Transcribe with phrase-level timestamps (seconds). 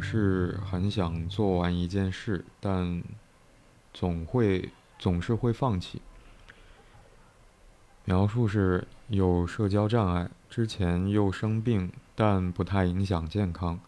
[0.00, 3.02] 是很想做完一件事，但
[3.92, 6.00] 总会总是会放弃。
[8.04, 13.80] 描述是有社交障碍，之前又生病，但不太影响健康。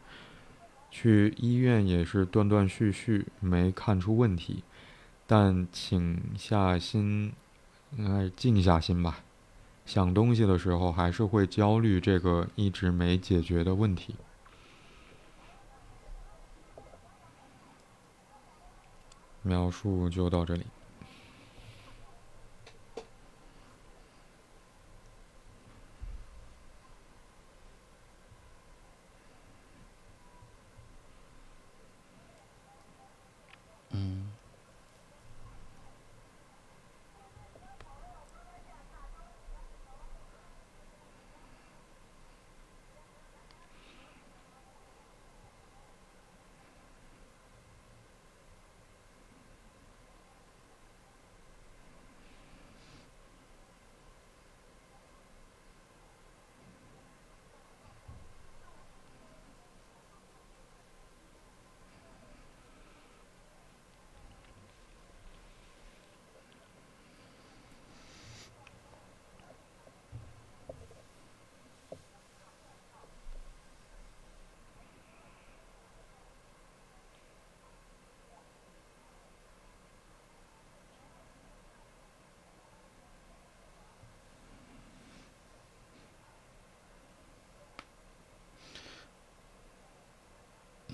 [0.91, 4.65] 去医院也是断断续续，没看出问题。
[5.27, 7.33] 但请下心，
[7.99, 9.21] 哎，静下心吧。
[9.85, 14.17] 想东西的时候，还是会焦虑这个一直没解决的问题。
[19.43, 20.65] 描述就到这里。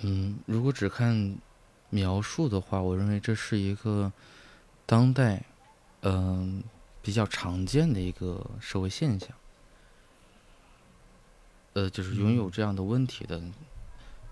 [0.06, 1.38] 嗯，如果只看
[1.90, 4.12] 描述的话，我认为这是一个
[4.84, 5.44] 当代
[6.02, 6.62] 嗯
[7.00, 9.30] 比较常见的一个社会现象。
[11.74, 13.40] 呃，就是拥有这样的问题的，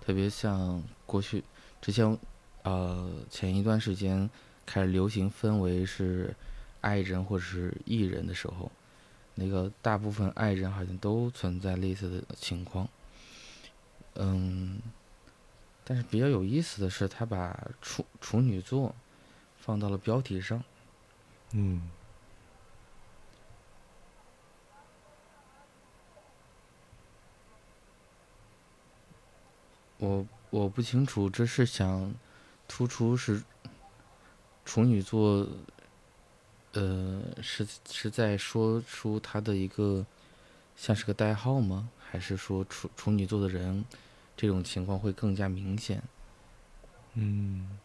[0.01, 1.43] 特别像过去
[1.81, 2.17] 之前
[2.63, 4.29] 呃前一段时间
[4.65, 6.35] 开始流行分为是
[6.81, 8.69] 爱人或者是艺人的时候，
[9.35, 12.87] 那个大部分爱人好像都存在类似的情况。
[14.15, 14.79] 嗯。
[15.85, 18.95] 但是比较有意思的是，他把处处女座
[19.59, 20.63] 放到了标题上。
[21.51, 21.89] 嗯。
[29.97, 32.13] 我我不清楚，这是想
[32.67, 33.41] 突出是
[34.65, 35.47] 处女座，
[36.73, 40.05] 呃，是是在说出他的一个
[40.75, 41.89] 像是个代号吗？
[41.99, 43.85] 还是说处处女座的人？
[44.35, 46.01] 这种情况会更加明显。
[47.13, 47.77] 嗯，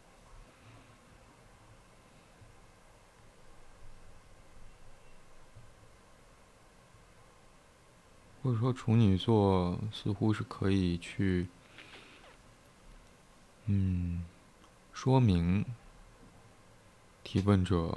[8.41, 11.47] 或者说处女座似乎是可以去，
[13.65, 14.25] 嗯，
[14.91, 15.63] 说明
[17.23, 17.95] 提问者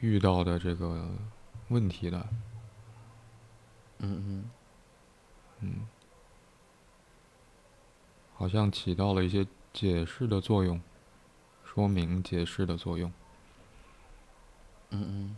[0.00, 1.08] 遇到的这个
[1.68, 2.26] 问题的。
[4.00, 4.50] 嗯嗯。
[8.32, 10.80] 好像起到了一些解释的作用，
[11.62, 13.12] 说明解释的作用。
[14.90, 15.36] 嗯嗯。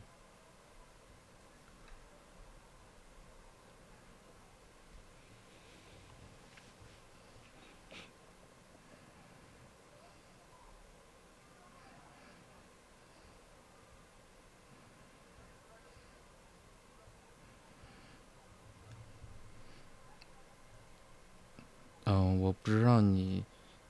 [22.07, 23.43] 嗯，我不知道你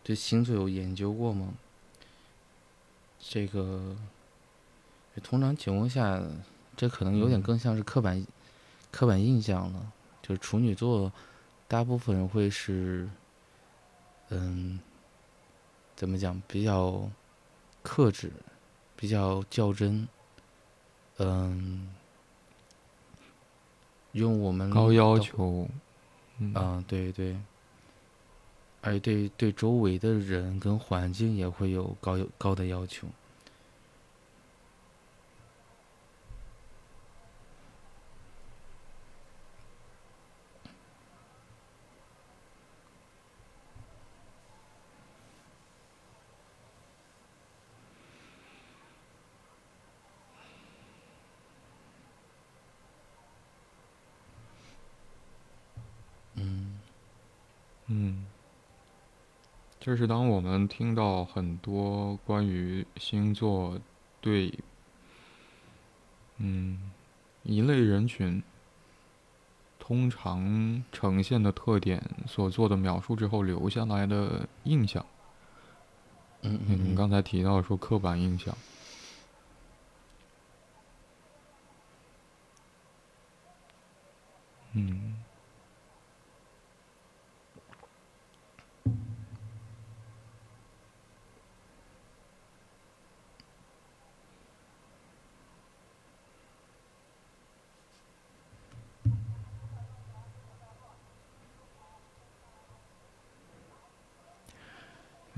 [0.02, 1.52] 对星座有研究过吗？
[3.20, 3.94] 这个
[5.22, 6.22] 通常情况下，
[6.74, 8.26] 这可能有点更像是刻板
[8.90, 9.92] 刻板印象了。
[10.22, 11.12] 就是处女座，
[11.68, 13.08] 大部分人会是，
[14.30, 14.80] 嗯，
[15.94, 16.40] 怎么讲？
[16.48, 17.10] 比较
[17.82, 18.32] 克制，
[18.96, 20.08] 比较较真，
[21.18, 21.94] 嗯，
[24.12, 25.68] 用我们高要求，
[26.38, 27.36] 嗯，对对。
[28.86, 33.08] 而对对周围的人跟环境也会有高高的要求。
[56.34, 56.80] 嗯，
[57.88, 58.26] 嗯。
[59.86, 63.78] 就是当我们听到很多关于星座
[64.20, 64.52] 对，
[66.38, 66.90] 嗯，
[67.44, 68.42] 一类人群
[69.78, 75.06] 通常呈现的特点所做的描述之后留下来的印象。
[76.42, 78.52] 嗯嗯你刚才提到说刻板印象，
[84.72, 85.15] 嗯。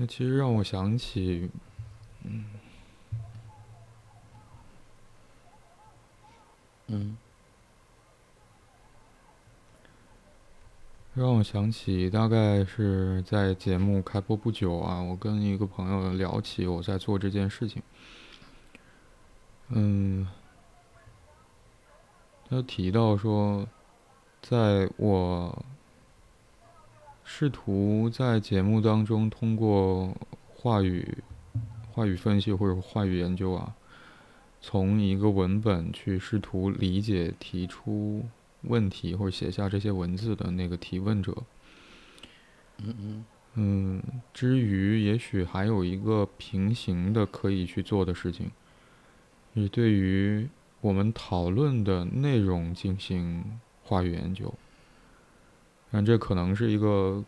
[0.01, 1.51] 那其实让我想起，
[2.23, 2.45] 嗯，
[6.87, 7.17] 嗯
[11.13, 17.83] 让我想起大概是在节目开播不久啊，我跟一个朋友聊起我在做这件事情，
[19.67, 20.25] 嗯，
[22.49, 23.67] 他提到说，
[24.41, 25.65] 在我。
[27.31, 30.17] 试图在节目当中通过
[30.47, 31.19] 话语、
[31.91, 33.75] 话语分析或者话语研究啊，
[34.59, 38.25] 从一个文本去试图理解提出
[38.63, 41.37] 问题或者写下这些文字的那个提问者。
[42.79, 44.03] 嗯嗯嗯，
[44.33, 48.49] 之余也许还有一个平行的可以去做的事情，
[49.53, 50.49] 是对于
[50.81, 54.51] 我们讨论的内容进行话语研究。
[55.91, 57.23] 但这可能是一个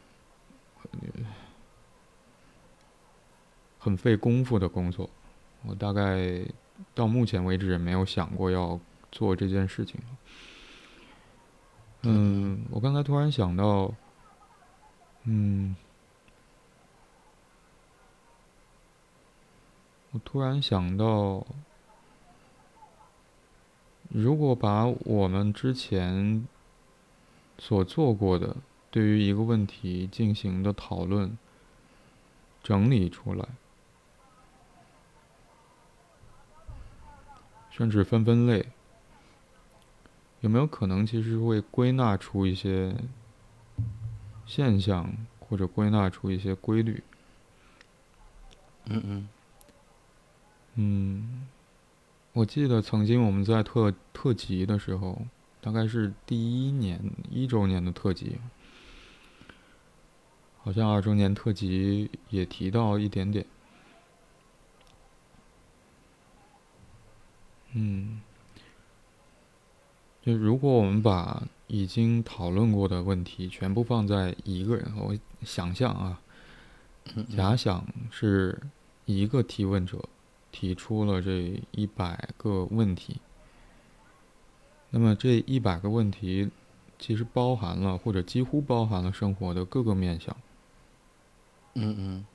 [3.79, 5.09] 很费功夫的工作，
[5.65, 6.45] 我大概
[6.93, 8.79] 到目前为止也没有想过要
[9.11, 9.99] 做这件事情。
[12.03, 13.91] 嗯，我刚才突然想到，
[15.23, 15.75] 嗯，
[20.11, 21.43] 我突然想到，
[24.09, 26.47] 如果把我们之前。
[27.63, 28.55] 所做过的
[28.89, 31.37] 对于一个问题进行的讨论，
[32.63, 33.47] 整理出来，
[37.69, 38.65] 甚至分分类，
[40.39, 42.95] 有没有可能其实会归纳出一些
[44.47, 47.03] 现象，或者归纳出一些规律？
[48.85, 49.29] 嗯嗯
[50.73, 51.47] 嗯，
[52.33, 55.21] 我记得曾经我们在特特辑的时候。
[55.61, 56.99] 大概是第一年
[57.29, 58.39] 一周年的特辑，
[60.63, 63.45] 好像二周年特辑也提到一点点。
[67.73, 68.21] 嗯，
[70.21, 76.21] 就如果我们把已经讨论过的问题全部放在一个人，我想象啊，
[77.29, 78.59] 假想是
[79.05, 80.03] 一个提问者
[80.51, 83.21] 提出了这一百个问题。
[84.93, 86.51] 那么这一百个问题，
[86.99, 90.35] 其实包含了或者几乎包含了生活的各个面向。
[91.73, 92.25] 嗯嗯。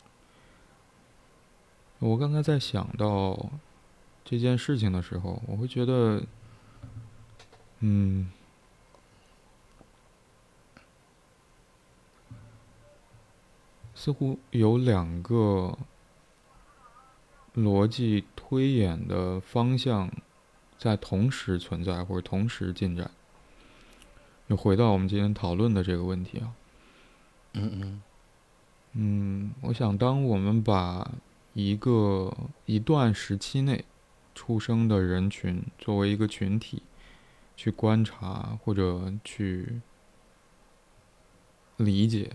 [1.98, 3.50] 我刚才在想到
[4.24, 6.22] 这件事情的时候，我会觉得，
[7.80, 8.30] 嗯，
[13.94, 15.76] 似乎有两个
[17.54, 20.10] 逻辑推演的方向。
[20.78, 23.10] 在同时存在或者同时进展，
[24.48, 26.52] 又回到我们今天讨论的这个问题啊。
[27.54, 28.02] 嗯嗯
[28.92, 31.10] 嗯，我想，当我们把
[31.54, 32.34] 一个
[32.66, 33.84] 一段时期内
[34.34, 36.82] 出生的人群作为一个群体
[37.56, 39.80] 去观察或者去
[41.78, 42.30] 理解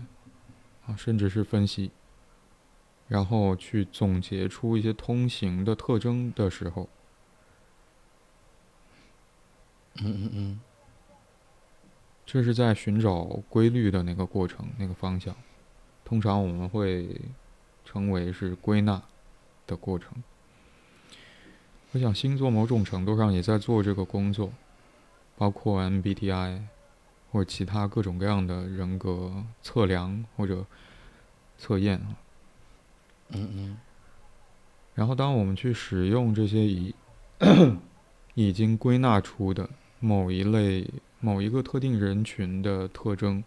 [0.86, 1.90] 啊，甚至是分析，
[3.06, 6.88] 然后去总结出一些通行的特征的时候。
[9.96, 10.60] 嗯嗯嗯，
[12.24, 15.34] 这是在寻找规律的那个过程，那个方向，
[16.04, 17.20] 通常我们会
[17.84, 19.02] 称为是归纳
[19.66, 20.22] 的过程。
[21.92, 24.50] 我想星座某种程度上也在做这个工作，
[25.36, 26.62] 包括 MBTI
[27.30, 30.64] 或者其他各种各样的人格测量或者
[31.58, 32.00] 测验
[33.28, 33.78] 嗯嗯。
[34.94, 36.94] 然后，当我们去使用这些已
[38.34, 39.68] 已经归纳出的。
[40.02, 40.90] 某一类、
[41.20, 43.44] 某一个特定人群的特征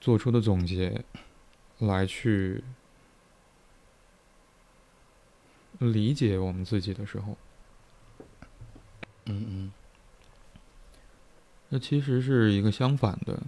[0.00, 1.04] 做出的总结，
[1.80, 2.62] 来去
[5.80, 7.36] 理解我们自己的时候，
[9.24, 9.72] 嗯嗯，
[11.70, 13.42] 那其实是一个相反的，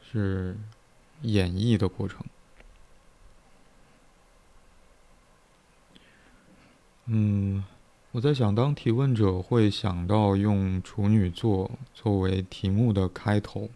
[0.00, 0.56] 是
[1.22, 2.24] 演绎的过程。
[7.06, 7.64] 嗯。
[8.16, 13.68] 我在想，当提问者会想到用处女座作为题目的开头，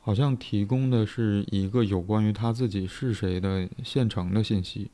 [0.00, 4.90] 好像提供的是一个有关于他自己是谁的现成的信息。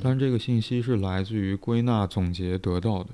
[0.00, 3.10] 但这个信息是来自于归纳总结得到的。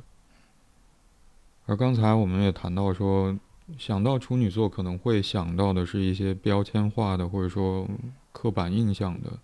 [1.64, 3.34] 而刚才我们也谈到说。
[3.76, 7.86] 想到处女座，可能会想到的是一些标签化的，或者说
[8.32, 9.38] 刻板印象的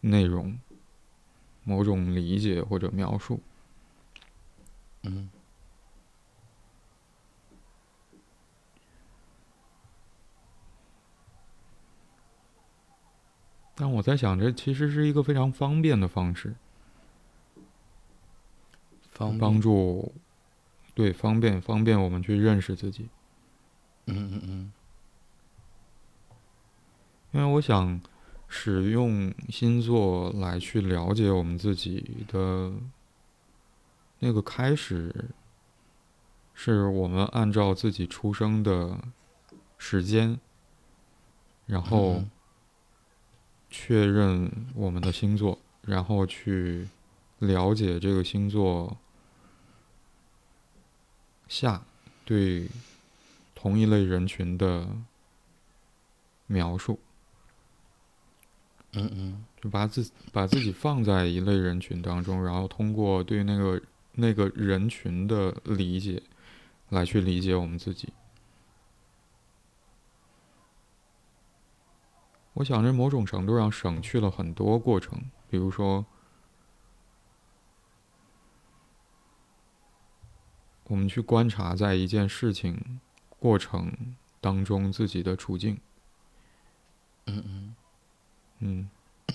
[0.00, 0.58] 内容，
[1.62, 3.40] 某种理解或者描述。
[5.02, 5.28] 嗯。
[13.78, 16.56] 但我在想，这其实是一个非常方便的方式，
[19.12, 20.14] 方帮助。
[20.96, 23.10] 对，方便方便我们去认识自己。
[24.06, 24.72] 嗯嗯嗯。
[27.32, 28.00] 因为我想
[28.48, 32.72] 使用星座来去了解我们自己的
[34.20, 35.26] 那个开始，
[36.54, 38.98] 是我们按照自己出生的
[39.76, 40.40] 时间，
[41.66, 42.24] 然后
[43.68, 46.88] 确认我们的星座，然后去
[47.40, 48.96] 了解这个星座。
[51.48, 51.82] 下
[52.24, 52.68] 对
[53.54, 54.88] 同一类人群的
[56.46, 56.98] 描述，
[58.92, 63.80] 嗯嗯，就把自把自己放在一类人群当中，然后通过对那个
[64.12, 66.22] 那个人群的理解，
[66.88, 68.12] 来去理解我们自己。
[72.54, 76.04] 我想这某种程度上省去了很多过程，比如说。
[80.88, 83.00] 我们去观察，在一件事情
[83.38, 83.92] 过程
[84.40, 85.80] 当中自己的处境。
[87.26, 87.74] 嗯嗯
[88.60, 88.88] 嗯。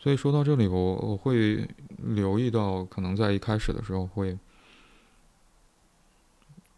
[0.00, 4.38] 所以说到这里，我我会留意到，可能在一开始的时候会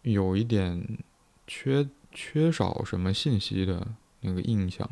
[0.03, 0.99] 有一点
[1.45, 4.87] 缺缺少什么信息的那个印象。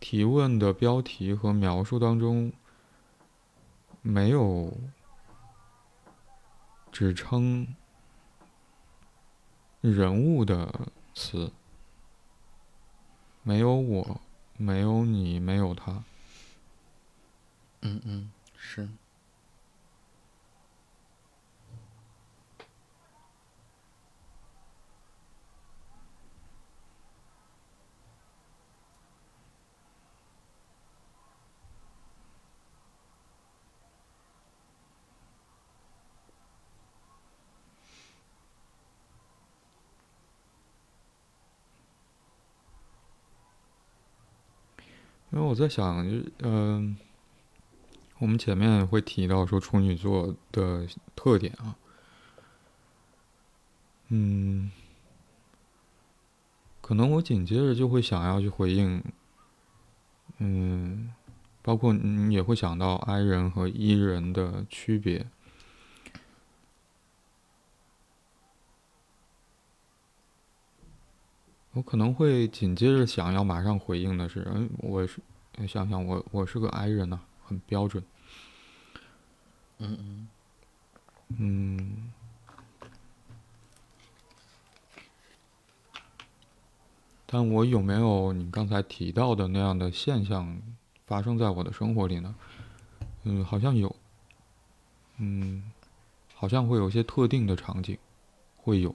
[0.00, 2.52] 提问的标题和描述当中
[4.02, 4.72] 没有
[6.92, 7.74] 指称
[9.80, 11.52] 人物的词，
[13.42, 14.20] 没有我，
[14.56, 16.02] 没有你，没有他。
[17.80, 18.88] 嗯嗯，是。
[45.30, 46.96] 因为我在想，就是嗯，
[48.18, 51.76] 我们前面会提到说处女座的特点啊，
[54.08, 54.70] 嗯，
[56.80, 59.02] 可能我紧接着就会想要去回应，
[60.38, 61.12] 嗯，
[61.62, 65.26] 包括你也会想到 I 人和 E 人的区别。
[71.78, 75.20] 我可能会紧接着想要马上回应的是，嗯，我是
[75.68, 78.02] 想想我我是个 I 人呐，很标准。
[79.78, 80.28] 嗯嗯
[81.36, 82.10] 嗯。
[87.26, 90.60] 但我有没有你刚才提到的那样的现象
[91.06, 92.34] 发生在我的生活里呢？
[93.22, 93.94] 嗯，好像有。
[95.18, 95.70] 嗯，
[96.34, 97.96] 好像会有些特定的场景
[98.56, 98.92] 会有。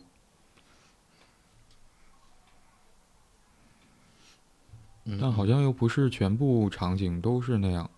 [5.19, 7.89] 但好像又不是全部场景都是那样。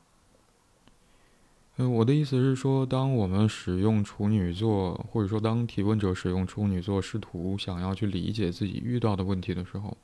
[1.77, 9.97] 嗯，我的意思是说，当我们使用处女座，或者说当提问者使用处女座，试图想要去理解自己遇到的问题的时候，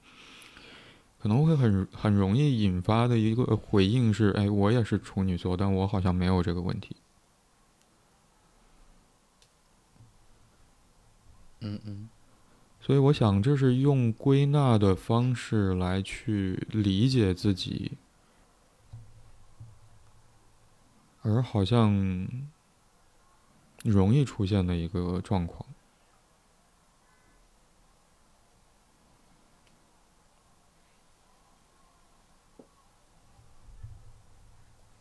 [1.17, 6.95] 可能会很很容易引发的一个回应是：哎，我也是处女座，但我好像没有这个问题。
[11.61, 12.09] 嗯嗯。
[12.83, 17.91] 所以我想，这是用归纳的方式来去理解自己，
[21.21, 22.27] 而好像
[23.83, 25.63] 容易出现的一个状况。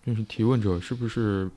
[0.04, 1.50] 就是提问者是不是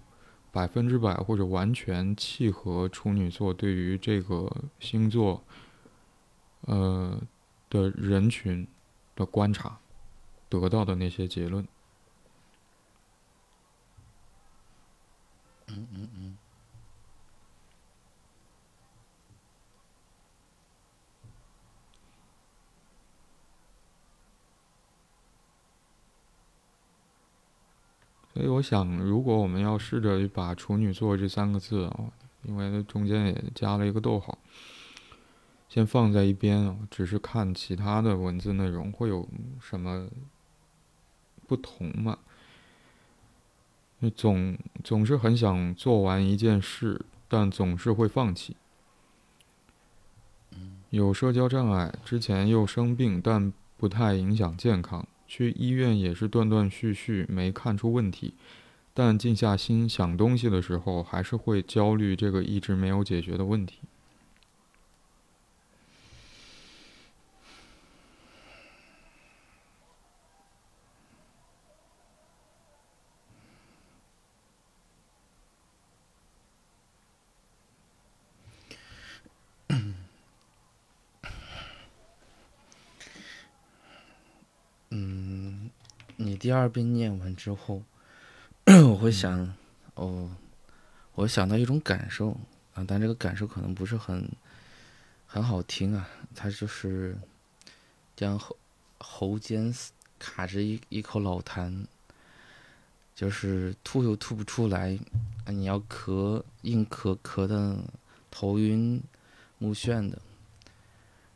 [0.51, 4.49] 百分之百或者完全契合处女座对于这个
[4.79, 5.43] 星座，
[6.67, 7.21] 呃
[7.69, 8.67] 的人群
[9.15, 9.79] 的观察
[10.49, 11.67] 得到的那些结论？
[15.67, 16.37] 嗯嗯嗯。
[28.33, 34.35] 所以我想，如果我们要试着把处女座这三个字啊，因为中间也加了一个逗号，
[35.73, 39.27] 先放在一边啊，只是看其他的文字内容会有
[39.59, 40.07] 什么
[41.47, 42.19] 不同嘛？
[44.15, 48.55] 总总是很想做完一件事，但总是会放弃。
[50.91, 55.07] 有社交障碍，之前又生病，但不太影响健康。
[55.25, 58.35] 去医院也是断断续续，没看出问题，
[58.93, 63.79] 但静下心想东西的时候，还是会焦虑这个一直没有解决的问题。
[86.43, 87.81] 第二遍念完之后，
[88.67, 89.55] 我会想，
[89.95, 90.29] 哦，
[91.15, 92.31] 我想到一种感受
[92.73, 94.29] 啊，但这个感受可能不是很
[95.25, 96.05] 很好听啊。
[96.35, 97.17] 它就是
[98.17, 98.57] 将喉
[98.97, 99.73] 喉间
[100.19, 101.85] 卡着一一口老痰，
[103.15, 104.99] 就是吐又吐不出来
[105.45, 107.77] 啊，你要咳硬咳咳的
[108.29, 109.01] 头晕
[109.59, 110.19] 目眩的，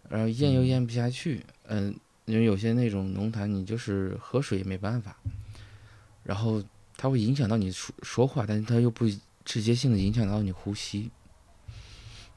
[0.09, 1.97] 然后咽又咽不下去，嗯。
[2.27, 5.17] 因为有些那种浓痰，你就是喝水也没办法，
[6.23, 6.61] 然后
[6.97, 9.05] 它会影响到你说说话，但是它又不
[9.45, 11.09] 直接性的影响到你呼吸。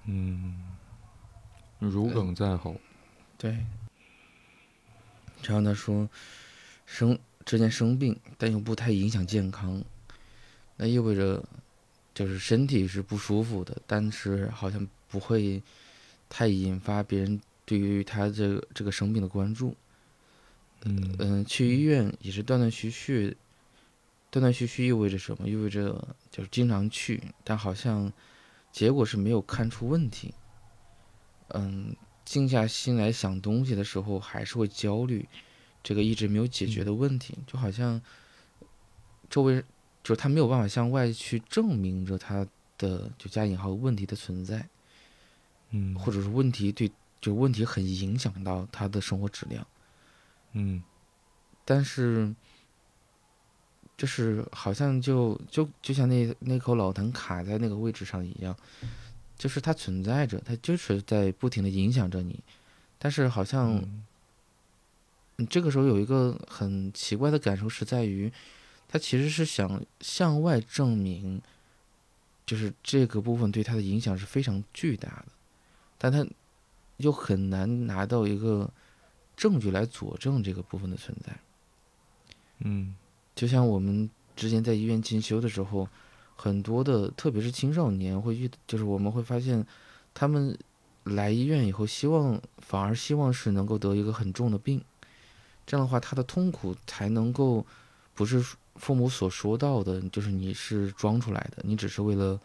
[0.06, 0.62] 嗯，
[1.80, 2.80] 如鲠在喉。
[3.36, 3.66] 对。
[5.42, 6.08] 然后他说，
[6.86, 9.82] 生之前生病，但又不太影响健康，
[10.76, 11.42] 那意味着
[12.14, 15.60] 就是身体是不舒服的，但是好像不会
[16.28, 17.40] 太引发别人。
[17.70, 19.76] 对于他这个这个生病的关注，
[20.82, 23.36] 嗯嗯，去医院也是断断续续，
[24.28, 25.48] 断断续续意味着什么？
[25.48, 28.12] 意味着就是经常去，但好像
[28.72, 30.34] 结果是没有看出问题。
[31.50, 35.28] 嗯，静下心来想东西的时候，还是会焦虑，
[35.80, 38.02] 这个一直没有解决的问题，就好像
[39.28, 39.62] 周围
[40.02, 42.44] 就是他没有办法向外去证明着他
[42.78, 44.68] 的就加引号问题的存在，
[45.70, 46.90] 嗯，或者是问题对。
[47.20, 49.66] 就问题很影响到他的生活质量，
[50.52, 50.82] 嗯，
[51.66, 52.34] 但是，
[53.94, 58.56] 就是好像就就就像那那口老痰卡在那个位置上一样，
[59.36, 62.42] 就是它存在着，它就是在不停的影响着你，
[62.98, 63.84] 但是好像，
[65.36, 68.32] 你这个时候有一个很奇怪的感受是在于，
[68.88, 71.42] 他其实是想向外证明，
[72.46, 75.26] 就是这个部分对他的影响是非常巨大的，
[75.98, 76.26] 但他。
[77.00, 78.70] 又很难拿到一个
[79.36, 81.36] 证据来佐证这个部分的存在。
[82.58, 82.94] 嗯，
[83.34, 85.88] 就像我们之前在医院进修的时候，
[86.36, 89.66] 很多的，特别是青少年会遇，就是我们会发现，
[90.12, 90.58] 他们
[91.04, 94.84] 来医院以后，希望反而希望是能够得一个很重的病，
[95.66, 97.64] 这样的话，他的痛苦才能够
[98.14, 98.44] 不是
[98.76, 102.38] 父母所说到的，就是你是装出来的，你只是为了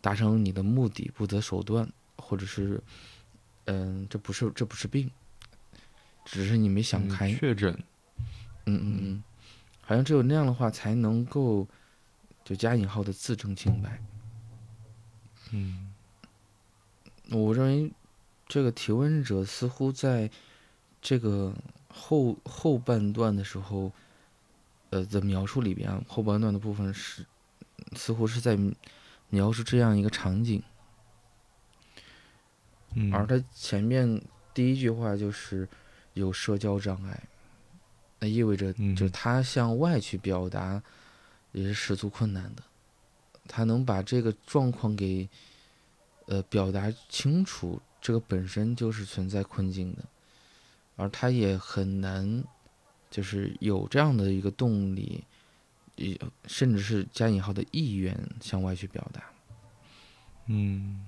[0.00, 2.82] 达成你的目的不择手段，或者是。
[3.66, 5.10] 嗯，这不是这不是病，
[6.24, 7.32] 只是你没想开。
[7.32, 7.72] 确诊。
[8.66, 9.22] 嗯嗯嗯，
[9.80, 11.66] 好像只有那样的话，才能够
[12.44, 14.02] 就加引号的自证清白。
[15.50, 15.92] 嗯，
[17.30, 17.92] 我认为
[18.46, 20.30] 这个提问者似乎在
[21.00, 21.54] 这个
[21.88, 23.92] 后后半段的时候，
[24.90, 27.26] 呃的描述里边，后半段的部分是
[27.94, 28.56] 似乎是在
[29.28, 30.62] 描述这样一个场景。
[33.12, 34.20] 而他前面
[34.52, 35.66] 第一句话就是
[36.14, 37.22] 有社交障碍，
[38.18, 40.82] 那意味着就是他向外去表达
[41.52, 42.62] 也是十足困难的。
[43.48, 45.28] 他能把这个状况给
[46.26, 50.04] 呃表达清楚，这个本身就是存在困境的，
[50.96, 52.44] 而他也很难
[53.10, 55.24] 就是有这样的一个动力，
[55.96, 59.24] 也甚至是加引号的意愿向外去表达。
[60.46, 61.06] 嗯。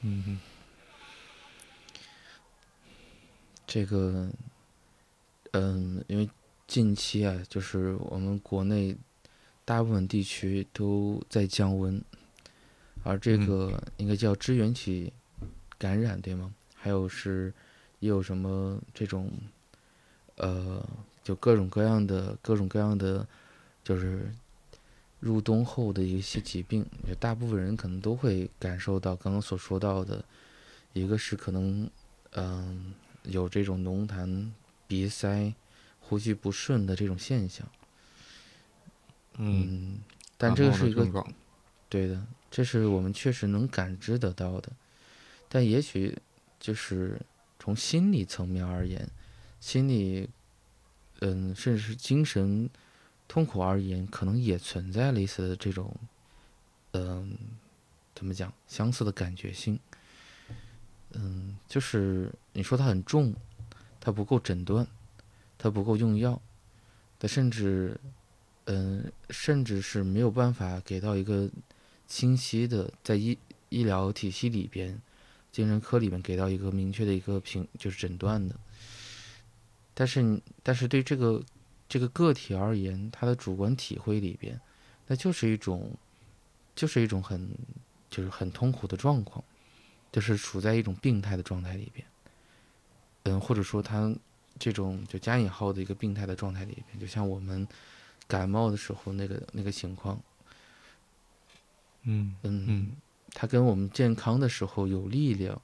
[0.00, 0.38] 嗯嗯。
[3.66, 4.30] 这个，
[5.52, 6.28] 嗯，因为
[6.66, 8.96] 近期啊，就是我们国内
[9.64, 12.02] 大部分地区都在降温，
[13.02, 15.12] 而这个应该叫支原体
[15.76, 16.54] 感染，对吗？
[16.74, 17.52] 还有是，
[18.00, 19.30] 也有什么这种，
[20.36, 20.82] 呃，
[21.22, 23.26] 就各种各样的、各种各样的，
[23.84, 24.32] 就是
[25.20, 30.24] 入冬后的一些疾病，就大部分人可能都会感受到刚刚所说到的，
[30.92, 31.88] 一个是可能，
[32.32, 32.94] 嗯。
[33.24, 34.48] 有这种浓痰、
[34.86, 35.52] 鼻塞、
[36.00, 37.68] 呼吸不顺的这种现象，
[39.36, 39.98] 嗯，
[40.38, 41.26] 但这个是一个，
[41.90, 44.72] 对的，这是我们确实能感知得到的，
[45.46, 46.16] 但也许
[46.58, 47.20] 就是
[47.58, 49.06] 从心理层面而言，
[49.60, 50.30] 心理，
[51.20, 52.70] 嗯，甚至是精神
[53.28, 55.94] 痛苦而言，可能也存在类似的这种，
[56.92, 57.36] 嗯，
[58.14, 59.78] 怎么讲，相似的感觉性。
[61.12, 63.34] 嗯，就是你说它很重，
[64.00, 64.86] 它不够诊断，
[65.56, 66.40] 它不够用药，
[67.18, 68.00] 它甚至，
[68.64, 71.50] 嗯，甚至是没有办法给到一个
[72.06, 73.38] 清晰的在医
[73.68, 75.00] 医疗体系里边，
[75.52, 78.54] 精神科里面给到一个明确的一个评就是诊断的。
[79.94, 81.42] 但是，但是对这个
[81.88, 84.60] 这个个体而言，他的主观体会里边，
[85.06, 85.90] 那就是一种，
[86.74, 87.48] 就是一种很
[88.10, 89.42] 就是很痛苦的状况。
[90.10, 92.06] 就是处在一种病态的状态里边，
[93.24, 94.10] 嗯，或者说他
[94.58, 97.68] 这种就加引号的一个病态的状态里边，就像我们
[98.26, 100.18] 感冒的时候那个那个情况，
[102.04, 102.92] 嗯嗯，
[103.32, 105.60] 他跟我们健康的时候有力量，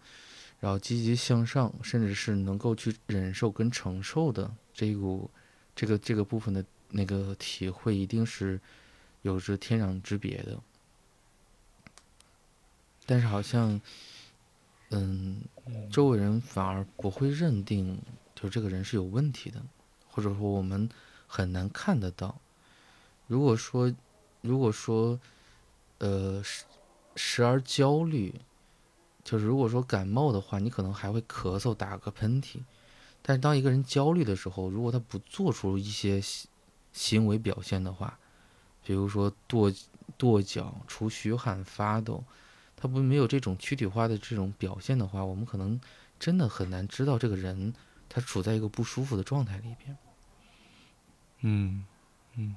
[0.60, 5.30] 然后积极向上，甚至是能够去忍受跟承受的这一股
[5.74, 8.60] 这个这个部分的那个体会，一定是
[9.22, 10.60] 有着天壤之别的。
[13.06, 13.80] 但是好像。
[14.90, 15.40] 嗯，
[15.90, 17.98] 周围人反而不会认定，
[18.32, 19.60] 就这个人是有问题的，
[20.08, 20.88] 或者说我们
[21.26, 22.38] 很难看得到。
[23.26, 23.92] 如果说，
[24.42, 25.18] 如果说，
[25.98, 26.64] 呃，时
[27.16, 28.40] 时而焦虑，
[29.24, 32.58] 就是如果说感冒的话，你可能还会咳嗽、打个喷嚏。
[33.26, 36.20] 但是当一个人焦虑的时候，如果他不做出一些
[36.92, 38.18] 行为表现的话，
[38.84, 39.72] 比如说跺
[40.18, 42.22] 跺脚、出虚汗、发抖。
[42.76, 45.80] 他不没有这种躯体化的这种表现的话，我们可能
[46.18, 47.72] 真的很难知道这个人
[48.10, 49.96] 他处在一个不舒服的状态里边。
[51.40, 51.86] 嗯
[52.34, 52.54] 嗯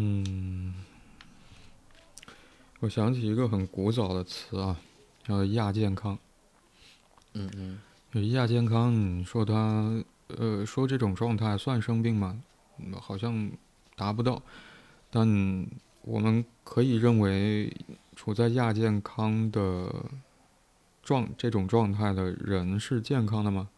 [0.00, 0.74] 嗯。
[2.78, 4.78] 我想起一个很古早的词啊，
[5.24, 6.16] 叫亚健康。
[7.32, 7.80] 嗯嗯，
[8.12, 12.40] 就亚健康，你说他呃说这种状态算生病吗？
[13.00, 13.50] 好像
[13.96, 14.40] 达不到。
[15.10, 15.66] 但
[16.02, 17.76] 我们可以认为，
[18.14, 19.92] 处在亚健康的
[21.02, 23.68] 状这种状态的人是健康的吗？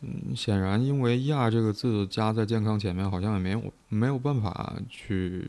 [0.00, 5.46] 嗯，显然，因为“亚”这个字加在健康前面，好像也没有没有办法去。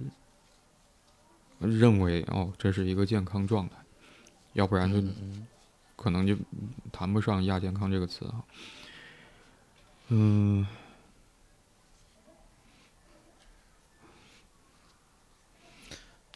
[1.64, 3.76] 认为哦，这是一个健康状态，
[4.54, 5.00] 要不然就
[5.96, 6.36] 可能就
[6.92, 8.44] 谈不上亚健康这个词啊。
[10.08, 10.66] 嗯，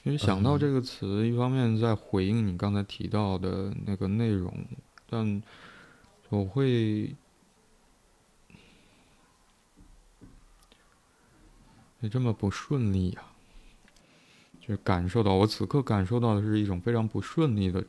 [0.03, 4.53] 因为想到这个词，一方面在回应你刚才提到的那个内容，
[5.09, 5.41] 但
[6.29, 7.15] 我会
[12.05, 13.23] 也这么不顺利呀。
[14.61, 17.83] 就是感受到，我此刻感受到的是一种非常不顺利的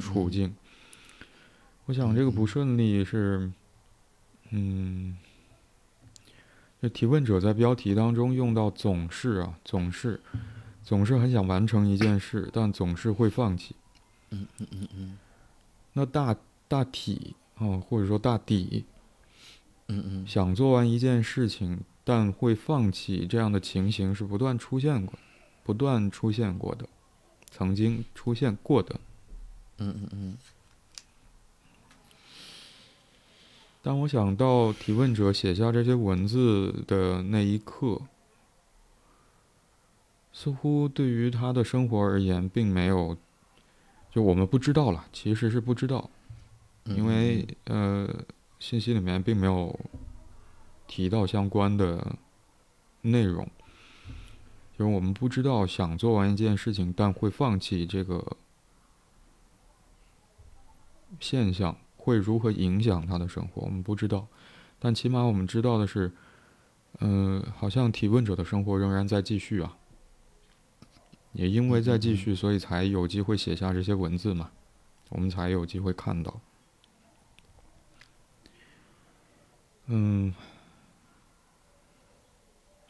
[0.00, 0.52] 处境。
[1.86, 3.50] 我想，这个不顺利是，
[4.50, 5.16] 嗯，
[6.80, 10.20] 这提问者在标题当中用到“总是”啊，总是，
[10.82, 13.76] 总是很想完成一件事，但总是会放弃。
[14.30, 15.18] 嗯嗯嗯嗯。
[15.92, 18.84] 那大大体啊，或者说大抵，
[19.86, 21.78] 嗯嗯，想做完一件事情。
[22.04, 25.16] 但会放弃这样的情形是不断出现过，
[25.62, 26.88] 不断出现过的，
[27.48, 29.00] 曾经出现过的。
[29.78, 30.36] 嗯嗯嗯。
[33.80, 38.00] 当我想到提问者写下这些文字的那一刻，
[40.32, 43.16] 似乎对于他的生活而言，并没有，
[44.10, 46.10] 就我们不知道了，其实是不知道，
[46.84, 48.08] 因为呃，
[48.58, 49.78] 信息里面并没有。
[50.94, 52.16] 提到相关的
[53.00, 53.48] 内容，
[54.76, 58.36] 就是我们不知道想做完一件事情，但会放弃这个
[61.18, 64.28] 现象会如何影响他的生活，我们不知道。
[64.78, 66.12] 但起码我们知道的是，
[66.98, 69.78] 嗯，好像提问者的生活仍然在继续啊。
[71.32, 74.50] 也因为在继续，所以才有机会写下这些文字嘛，
[75.08, 76.38] 我们才有机会看到。
[79.86, 80.34] 嗯，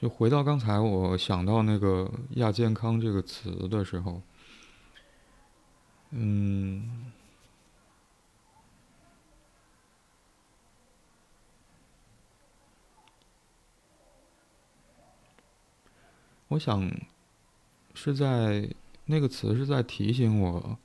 [0.03, 4.21] 就回到刚才我想到那个“亚健康”这个词的时候，
[6.11, 7.13] 嗯，
[16.49, 16.91] 我想。
[17.95, 20.79] 是在那个词是在提醒我，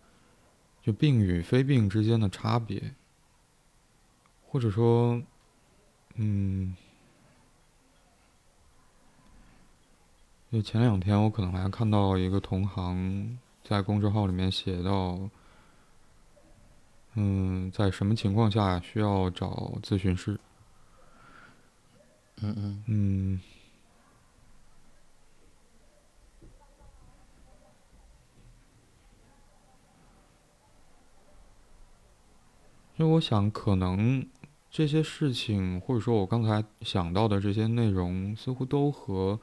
[0.81, 2.93] 就病与非病之间的差别，
[4.45, 5.23] 或者说，
[6.15, 6.75] 嗯，
[10.49, 15.19] 就前两天我可能还看到一个同行在公众号里面写到，
[17.15, 20.39] 嗯，在什么情况下需要找咨询师？
[22.41, 23.41] 嗯嗯嗯。
[32.95, 34.25] 因为我想，可能
[34.71, 39.39] 这些事情，或者说我刚才想到的这些内容，似乎都和，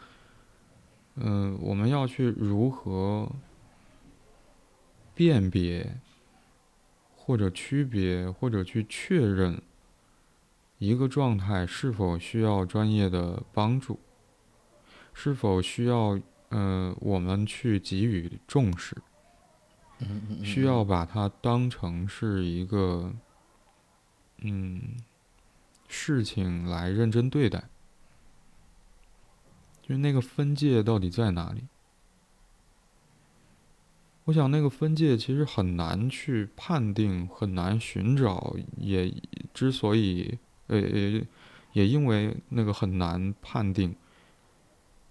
[1.16, 3.30] 嗯，我们要去如何
[5.14, 6.00] 辨别，
[7.14, 9.62] 或者区别，或者去确认
[10.78, 13.98] 一个状态是否需要专业的帮助，
[15.12, 18.96] 是否需要，嗯，我们去给予重视，
[20.42, 23.12] 需要把它当成是一个。
[24.46, 24.96] 嗯，
[25.88, 27.64] 事情来认真对待，
[29.86, 31.64] 就是那个分界到底在哪里？
[34.24, 38.56] 我想那个分界其实很难去判定，很难寻找。
[38.78, 39.12] 也
[39.52, 40.80] 之所以，呃，
[41.74, 43.94] 也因为那个很难判定，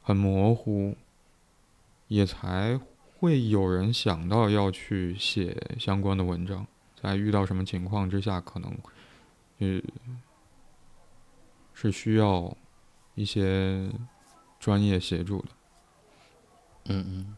[0.01, 0.95] 很模糊，
[2.07, 2.79] 也才
[3.19, 6.65] 会有人想到要去写相关的文章。
[6.99, 8.75] 在遇到什么情况之下，可能。
[9.59, 9.81] 是
[11.73, 12.57] 是需要
[13.15, 13.89] 一些
[14.63, 15.49] 专业协助的，
[16.85, 17.37] 嗯嗯，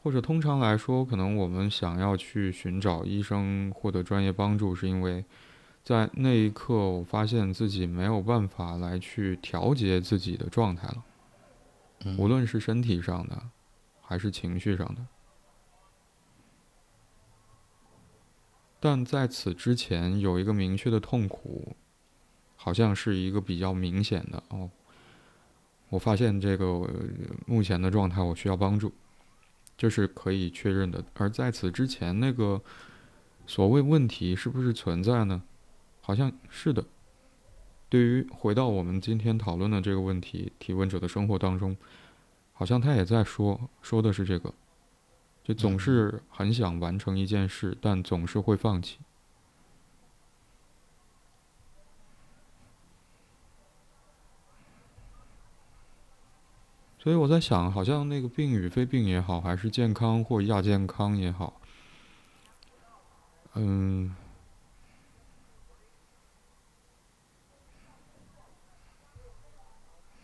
[0.00, 5.24] 或者通常来说，可能我们想要去寻找医生获得专业帮助，是因为
[5.82, 11.04] 在那一刻我发现自己没有办法来去调节自己的状态了，
[12.16, 13.42] 无论是身体上的
[14.00, 15.04] 还是情绪上的。
[18.78, 21.74] 但在此之前，有一个明确的痛苦，
[22.54, 24.70] 好像是一个比较明显的哦。
[25.88, 26.88] 我发现这个
[27.46, 28.92] 目前的状态，我需要帮助，
[29.76, 31.04] 这是可以确认的。
[31.14, 32.60] 而在此之前，那个
[33.46, 35.42] 所谓问题是不是存在呢？
[36.00, 36.84] 好像是的。
[37.88, 41.76] 对于回到我们今天讨论的这个问题，提问者的生活当中，
[42.52, 44.52] 好像他也在说，说的是这个。
[45.44, 48.98] 就总是很想完成一件事，但总是会放弃。
[57.06, 61.60] 所以我在想，好像那个病与非病也好，还是健康或亚健康也好，
[63.54, 64.12] 嗯，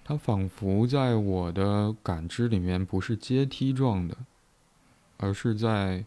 [0.02, 4.16] 它仿佛在我的感知里面不是阶梯状的。
[5.18, 6.04] 而是在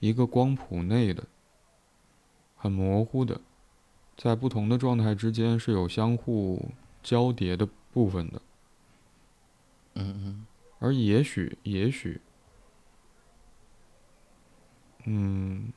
[0.00, 1.22] 一个光谱内的，
[2.56, 3.40] 很模糊的，
[4.16, 6.72] 在不同的状态之间是有相互
[7.04, 8.42] 交叠的部分的。
[9.94, 10.46] 嗯嗯。
[10.78, 12.20] 而也许，也许，
[15.04, 15.72] 嗯，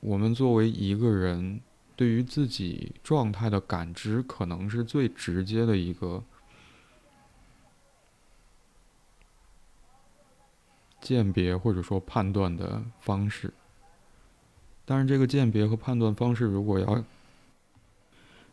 [0.00, 1.60] 我们作为一个人，
[1.94, 6.24] 对于自己状态的感知，可能是最直接的一个。
[10.98, 13.52] 鉴别或者说判断的方式，
[14.84, 17.04] 但是这个鉴别和判断方式，如果要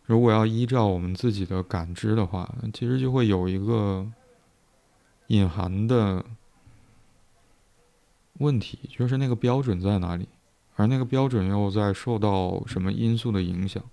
[0.05, 4.05] 如果要依照我们自己的感知的话，其实就会有一个
[5.27, 6.25] 隐含的
[8.39, 10.27] 问题，就是那个标准在哪里，
[10.75, 13.83] 而那个标准又在受到什么因素的影响？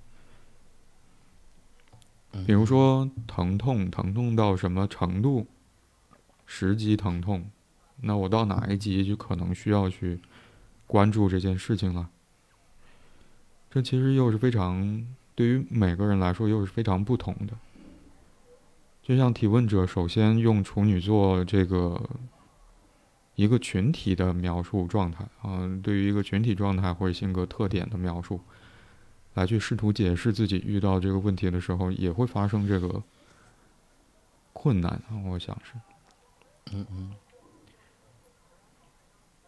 [2.47, 5.47] 比如说疼痛，疼痛到什么程度？
[6.47, 7.51] 十级疼痛。
[8.03, 10.21] 那我到哪一级就可能需要去
[10.87, 12.09] 关注这件事情了？
[13.71, 17.55] 这其实又是非常对于每个人来说又是非常不同的。
[19.11, 22.01] 就像提问者首先用处女座这个
[23.35, 28.41] 一个群体的描述状态啊，对于一个群体状态或者性格特点的描述，
[29.35, 33.03] 来去试图解释自己遇到这个问题的时候，也会发生这个
[34.53, 35.19] 困难啊。
[35.27, 35.73] 我想是，
[36.71, 37.13] 嗯嗯，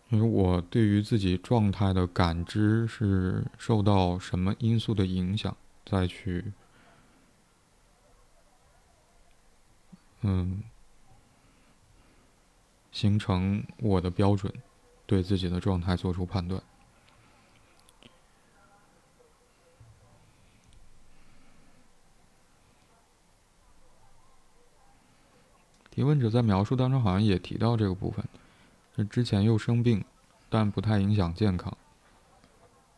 [0.08, 6.52] 因为我对于自己状态的感知是受到什么因素的影响，再去，
[10.22, 10.62] 嗯。
[12.90, 14.52] 形成我的标准，
[15.06, 16.62] 对自己的状态做出判断。
[25.90, 30.04] 提问者在描述当中好像也提到这个部分，之前又生病，
[30.50, 31.74] 但不太影响健康。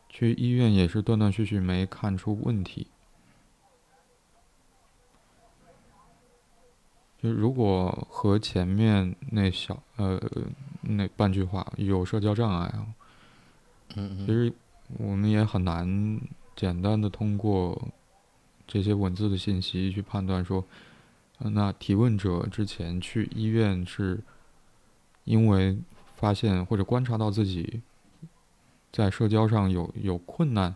[0.09, 2.87] 去医院也是断断续续，没看出问题。
[7.25, 10.21] 就如果和前面那小呃
[10.81, 12.85] 那半句话有社交障碍啊，
[13.95, 14.53] 嗯其实
[14.99, 16.21] 我们也很难
[16.55, 17.89] 简单的通过
[18.67, 20.63] 这些文字的信息去判断说，
[21.39, 24.21] 那提问者之前去医院是
[25.23, 25.75] 因为
[26.15, 27.81] 发现或者观察到自己
[28.91, 30.75] 在社交上有有困难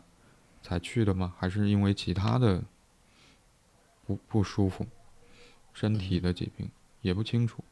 [0.63, 1.35] 才去的吗？
[1.37, 2.63] 还是因为其他的
[4.07, 4.87] 不不舒服？
[5.73, 6.69] 身体的疾病
[7.01, 7.63] 也不清楚，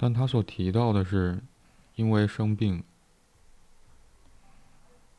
[0.00, 1.42] 但他所提到的是，
[1.96, 2.82] 因为生病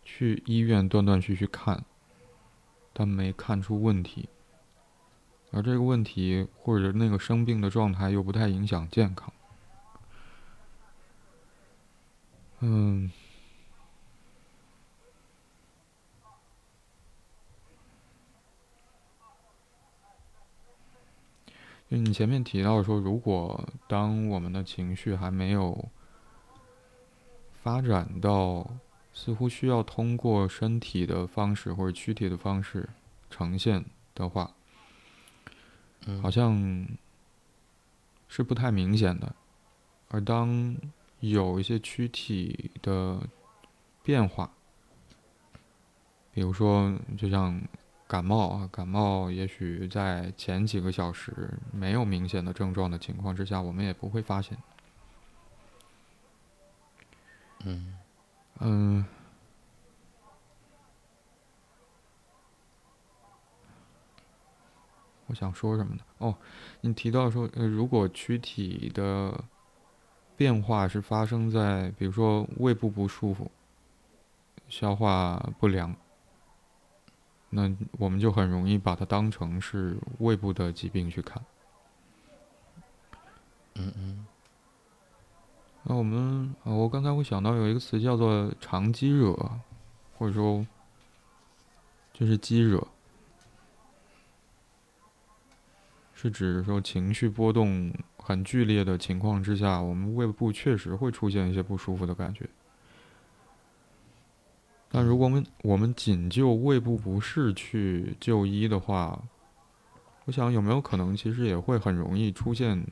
[0.04, 1.86] 去医院断断续续看，
[2.94, 4.28] 但没看出问题。
[5.52, 9.34] 而这个问题或者那个生病的状态又不太影响健康，
[12.60, 13.12] 嗯，
[21.90, 25.90] 就你前面提到说，如果当我们的情绪还没有
[27.64, 28.70] 发展到
[29.12, 32.88] 似乎需要通过身体的方式或者躯体的方式
[33.32, 33.84] 呈现
[34.14, 34.54] 的话。
[36.22, 36.88] 好像
[38.28, 39.36] 是不太明显的，
[40.10, 40.76] 而当
[41.20, 43.20] 有一些躯体的
[44.04, 44.52] 变化，
[46.34, 47.62] 比如说就像
[48.08, 54.58] 感冒啊，感冒也许在前几个小时没有明显的症状的情况之下，我们也不会发现。
[57.66, 57.98] 嗯
[58.60, 59.06] 嗯。
[65.30, 66.02] 我想说什么呢？
[66.18, 66.36] 哦，
[66.82, 69.44] 你提到说，呃，如果躯体的
[70.36, 73.52] 变化是发生在，比如说胃部不舒服、
[74.68, 75.96] 消化不良，
[77.52, 81.44] 那我们就很容易把它当成是胃部的疾病去看。
[83.76, 84.26] 嗯嗯。
[85.84, 89.34] 那我们，我刚才我想到有一个词叫做“肠积惹”，
[90.18, 90.66] 或者说
[92.14, 92.86] 就是积惹。
[96.22, 102.46] 是指说情绪波动很剧烈的情况之下，我们胃部确实会出现一些不舒服的感觉。
[104.92, 109.18] 但如果我们我们仅就胃部不适去就医的话，
[110.26, 112.86] 我想有没有可能其实也会很容易出现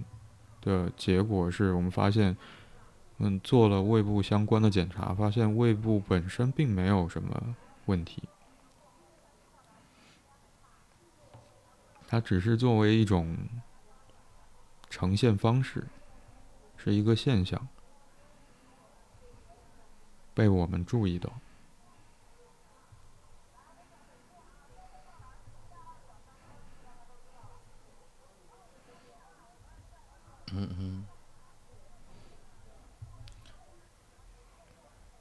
[0.62, 2.38] 的结果是我们发现，
[3.18, 8.24] 嗯，做了胃部相关的检查，发现胃部本身并没有什么问题。
[12.10, 13.38] 它只是作为一种
[14.90, 15.86] 呈现方式，
[16.78, 17.68] 是一个现象，
[20.34, 21.30] 被我们注意到。
[30.54, 31.06] 嗯嗯，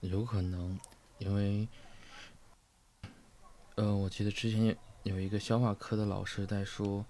[0.02, 0.78] 有可能，
[1.18, 1.66] 因为，
[3.74, 4.78] 呃，我记得之前。
[5.06, 7.06] 有一个消化科的老师在说，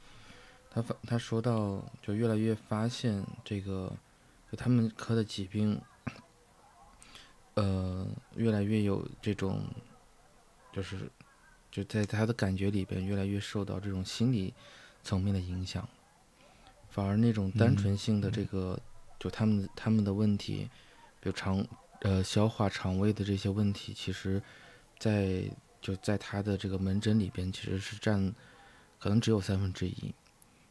[0.70, 3.90] 他发他说到，就越来越发现这个，
[4.52, 5.80] 就他们科的疾病，
[7.54, 9.62] 呃，越来越有这种，
[10.74, 11.10] 就是
[11.70, 14.52] 就在他的感觉里边，越来越受到这种心理
[15.02, 15.88] 层面的影响，
[16.90, 18.78] 反而那种单纯性的这个，
[19.18, 20.68] 就他们他们的问题，
[21.18, 21.66] 比如肠
[22.00, 24.42] 呃消化肠胃的这些问题，其实，
[24.98, 25.50] 在。
[25.86, 28.34] 就在他的这个门诊里边，其实是占，
[28.98, 30.12] 可能只有三分之一，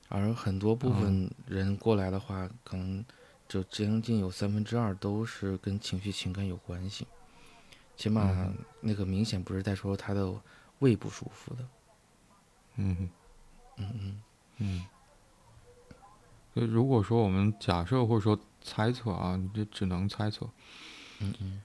[0.09, 3.05] 而很多部分人过来的话，可能，
[3.47, 7.07] 就将近有三分之二都是跟情绪情感有关系，
[7.95, 10.29] 起码那个明显不是在说他的
[10.79, 11.65] 胃不舒服的。
[12.75, 13.09] 嗯
[13.77, 14.21] 嗯嗯
[14.57, 14.85] 嗯。
[16.53, 20.45] 就如果说我们假设或者说猜测啊，这只能猜测。
[21.19, 21.61] 嗯嗯。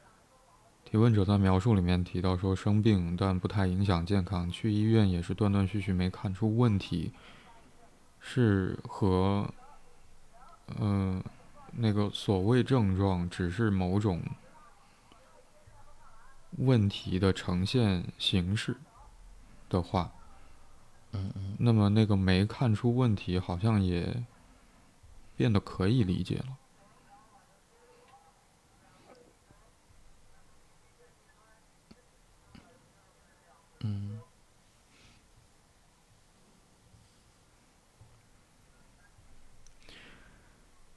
[0.90, 7.12] 提问者在描述里面提到说生病，但不太影响健康，去医院也是断断续续没看出问题，
[8.18, 9.48] 是和，
[10.80, 11.22] 嗯，
[11.76, 14.20] 那个所谓症状只是某种
[16.58, 18.76] 问题的呈现形式
[19.68, 20.10] 的话，
[21.12, 24.24] 嗯嗯，那么那个没看出问题好像也
[25.36, 26.56] 变得可以理解了。
[33.82, 34.20] 嗯，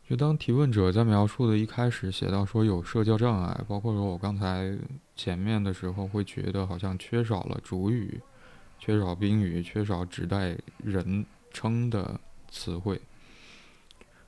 [0.07, 4.77] 就当提问者在描述的一开始写到说有社交障碍，包括说我刚才
[5.15, 8.21] 前面的时候会觉得好像缺少了主语，
[8.77, 12.19] 缺少宾语，缺少指代人称的
[12.51, 13.01] 词汇，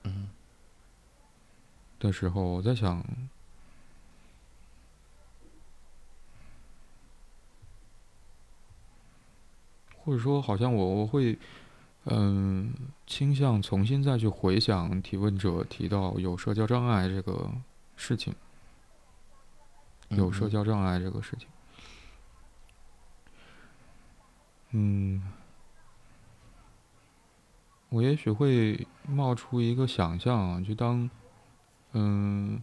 [0.03, 0.29] 嗯，
[1.99, 3.03] 的时候，我在想。
[10.05, 11.35] 或者说，好像我我会，
[12.03, 12.71] 嗯，
[13.07, 17.51] 倾向重新再去回想提问者提到有社交障碍这个
[17.95, 18.31] 事情，
[20.09, 21.47] 有社交障碍这个事情，
[24.69, 25.23] 嗯，
[27.89, 31.09] 我也许会冒出一个想象啊，就当，
[31.93, 32.61] 嗯，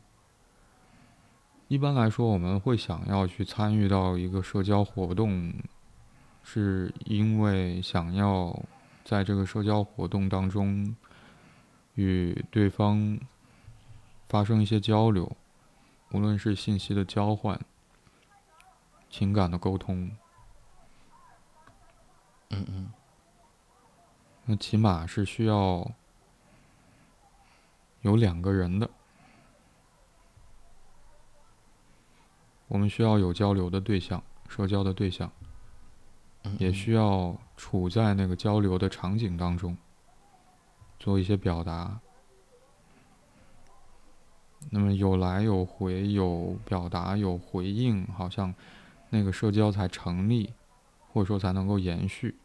[1.67, 5.53] 一般来说，我们会想要去参与到一个社交活动。
[6.43, 8.63] 是因为想要
[9.05, 10.95] 在这个社交活动当中
[11.95, 13.19] 与对方
[14.29, 15.37] 发生一些交流，
[16.11, 17.59] 无论是信息的交换、
[19.09, 20.11] 情感的沟通，
[22.51, 22.93] 嗯嗯，
[24.45, 25.91] 那起码是需要
[28.03, 28.91] 有两个人的，
[32.69, 35.31] 我们需要有交流的对象、社交的对象。
[36.59, 39.77] 也需要处在那个交流的场景当中，
[40.99, 42.01] 做一些表达。
[44.71, 48.55] 那么有来有回，有表达有回应，好像
[49.11, 50.53] 那个社交才成立，
[51.13, 52.37] 或者说才能够延续。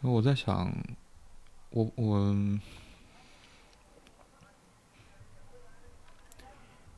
[0.00, 0.72] 那我在想，
[1.70, 2.34] 我我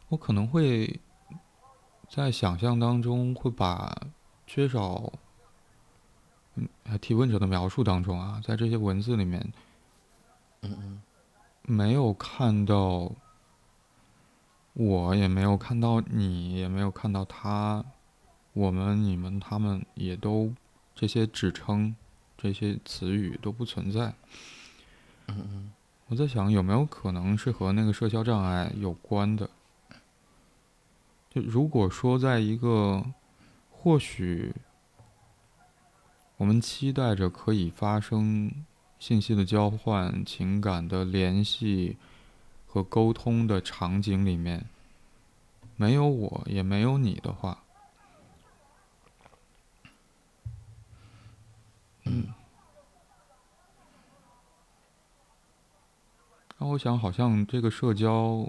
[0.09, 1.01] 我可能会。
[2.15, 3.91] 在想象当中，会把
[4.47, 5.11] 缺少
[6.57, 6.69] 嗯
[7.01, 9.41] 提问者的描述当中啊，在这些文字里面，
[10.61, 11.03] 嗯嗯，
[11.63, 13.11] 没有看到
[14.75, 17.83] 我，也没有看到你，也没有看到他，
[18.53, 20.53] 我们、你们、他们，也都
[20.95, 21.97] 这些指称、
[22.37, 24.15] 这些词语都不存在。
[25.29, 25.73] 嗯嗯，
[26.09, 29.49] 我在想，有没有可能是和那个社交障碍有关的？
[31.33, 33.03] 就如果说，在一个
[33.71, 34.55] 或许
[36.37, 38.53] 我们期待着可以发生
[38.99, 41.97] 信息的交换、情感的联系
[42.67, 44.67] 和沟通的场景里面，
[45.77, 47.65] 没有我也没有你的话，
[52.05, 52.27] 嗯，
[56.59, 58.47] 那我想，好像这个社交。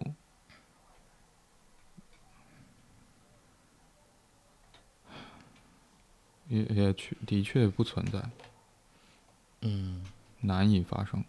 [6.54, 8.24] 也也确的确不存在，
[9.62, 10.04] 嗯，
[10.42, 11.24] 难以发生。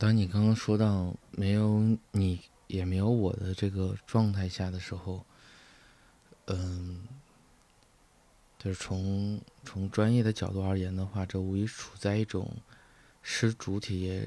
[0.00, 5.22] 当你刚刚说到没有你也没有我的这个状态下的时候，
[6.46, 7.06] 嗯，
[8.58, 12.50] 就是从从专业的角度而言的话，这无疑处在一种
[13.20, 14.26] 失主体也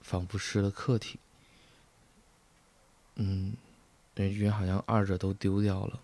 [0.00, 1.20] 仿佛失了客体，
[3.14, 3.54] 嗯，
[4.16, 6.00] 因为好像二者都丢掉了，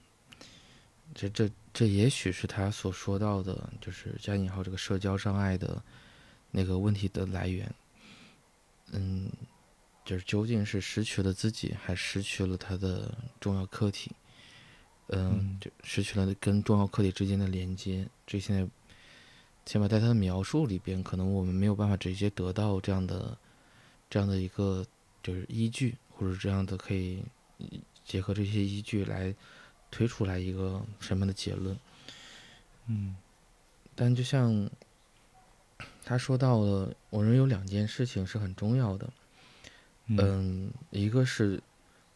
[1.13, 5.83] 这这这也许是他所说到的，就是加引号这个社交障碍的
[6.53, 7.69] 那个问题的来源。
[8.93, 9.31] 嗯，
[10.05, 14.13] 就是究竟是失去了自己，还失去了他的重要客体？
[15.09, 18.07] 嗯，就失去了跟重要客体之间的连接。
[18.27, 18.69] 这现在，
[19.65, 23.37] 起码在他的描述里边，可能我们没有办法直接得到这样的
[24.11, 24.85] 这样的一个
[25.23, 27.23] 就是依据，或者这样的可以
[28.05, 29.35] 结合这些依据来
[29.91, 31.79] 推出来一个什么样的结论。
[32.87, 33.17] 嗯，
[33.95, 34.69] 但就像
[36.05, 39.11] 他说到了，我认为有两件事情是很重要的。
[40.07, 41.63] 嗯，一个是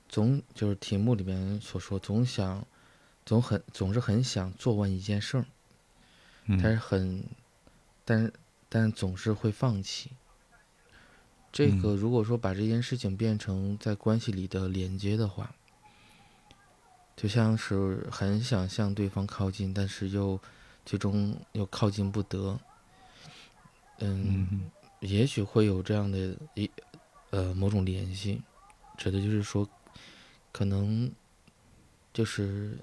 [0.08, 2.64] 总就是题目里面所说，总想。
[3.24, 5.46] 总很总是很想做完一件事儿，
[6.60, 7.22] 但是很，
[8.04, 8.32] 但
[8.68, 10.10] 但总是会放弃。
[11.52, 15.54] 这个如果说把这件事情变成在关系里的连接的话，
[17.14, 20.40] 就像是很想向对方靠近，但是又
[20.84, 22.58] 最终又靠近不得。
[24.02, 26.70] 嗯，也许会有这样的一
[27.30, 28.42] 呃某种联系，
[28.98, 29.68] 指的就是说，
[30.52, 31.10] 可能
[32.12, 32.76] 就是。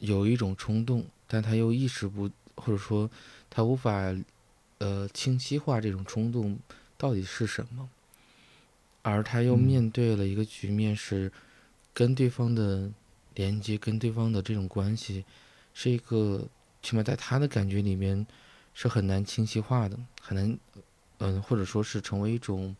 [0.00, 3.10] 有一种冲动，但他又意识不，或者说
[3.50, 4.14] 他无法，
[4.78, 6.56] 呃，清晰化这种冲动
[6.96, 7.90] 到底是什么，
[9.02, 11.32] 而他又面对了一个局面，是
[11.92, 12.88] 跟对方的
[13.34, 15.24] 连接，跟对方的这种关系，
[15.74, 16.46] 是一个
[16.80, 18.24] 起码在他的感觉里面
[18.78, 20.58] 是很难清晰化的，很难，
[21.18, 22.76] 嗯，或者说是成为一种，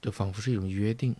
[0.00, 1.14] 就仿佛是一种约定，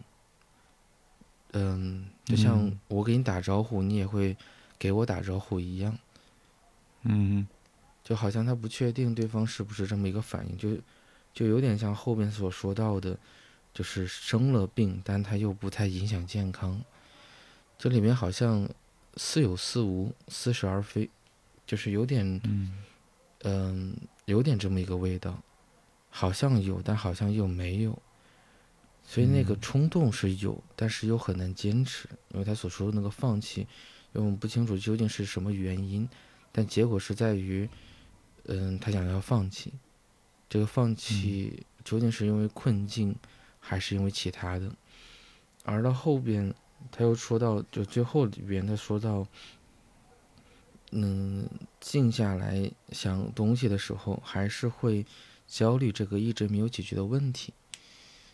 [1.53, 4.35] 嗯，就像我给你打招呼，你也会。
[4.79, 5.97] 给我打招呼一样，
[7.03, 7.47] 嗯，
[8.03, 10.77] 就好像他不确定对方是不是这么一个反应，就
[11.33, 13.17] 就有点像后面所说到的，
[13.73, 16.83] 就是生了病，但他又不太影响健康。
[17.79, 18.69] 这里面好像
[19.15, 21.09] 似有似无，似是而非，
[21.65, 22.73] 就是有点，嗯，
[24.25, 25.43] 有点这么一个味道，
[26.11, 28.01] 好像有，但好像又没有。
[29.05, 33.67] 所以那个冲动是有，但是又很难坚持，因为他所说的那个放弃。
[34.15, 36.09] 因为我们不清楚究竟是什么原因，
[36.53, 37.69] 但结果是在于，
[38.45, 39.73] 嗯，他想要放弃。
[40.49, 43.17] 这个放弃究竟是因为困境，
[43.59, 44.71] 还是因为其他的？
[45.65, 46.55] 而到后边，
[46.91, 49.27] 他又说到，就最后里边他说到，
[50.93, 51.47] 嗯，
[51.81, 55.05] 静下来想东西的时候，还是会
[55.47, 57.53] 焦虑这个一直没有解决的问题。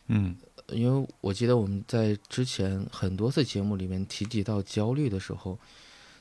[0.06, 0.36] 嗯。
[0.70, 5.58] 因为我记得我们在之前很多次节目里面提及到焦虑的时候，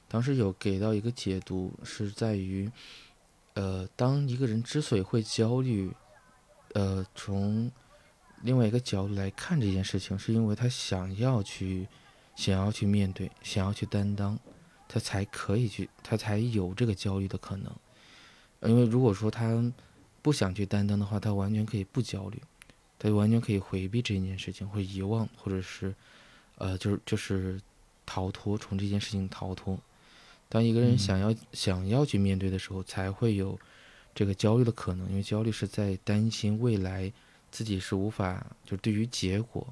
[0.08, 2.72] 当时有给到一个解读，是在于，
[3.56, 5.92] 呃，当一个人之所以会焦虑，
[6.76, 7.70] 呃，从
[8.42, 11.86] 另外一个角度来看这件事情，是因为他想要去，
[12.34, 14.40] 想要去面对，想要去担当，
[14.88, 17.72] 他才可以去，他才有这个焦虑的可能。
[18.62, 19.72] 因为如果说他
[20.22, 22.42] 不想去担当的话，他完全可以不焦虑。
[23.00, 25.94] 他完全可以回避这件事情，或遗忘，或者是，
[26.56, 27.62] 呃，就是就是
[28.08, 29.78] 逃脱，从这件事情逃脱。
[30.50, 33.60] 当一个人想要想要去面对的时候，才会有
[34.16, 37.14] 这个焦虑的可能，因为焦虑是在担心未来
[37.52, 39.68] 自己是无法，就对于结果，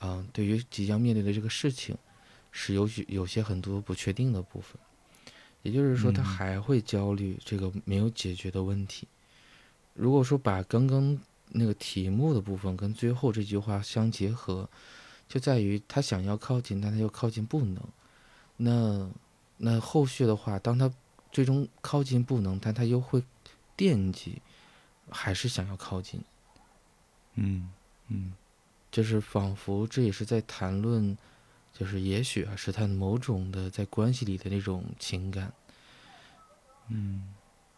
[0.00, 1.96] 啊，对于即将面对的这个事情，
[2.56, 4.80] 是有许有些很多不确定的部分。
[5.62, 9.06] 也就是说，他还会焦虑这个没有解决的问题。
[9.92, 11.18] 如果说把刚刚。
[11.50, 14.68] 那个题目的部分跟最后这句话相结合，
[15.28, 17.80] 就在于他想要靠近，但他又靠近不能。
[18.56, 19.08] 那
[19.56, 20.92] 那后续的话，当他
[21.30, 23.22] 最终靠近不能，但他又会
[23.76, 24.42] 惦记，
[25.08, 26.20] 还是想要靠近。
[27.34, 27.70] 嗯
[28.08, 28.32] 嗯，
[28.90, 31.16] 就是仿佛这也是在谈论，
[31.78, 35.52] 就是也许啊，是他某种的在关系里的那种情感。
[36.88, 37.34] 嗯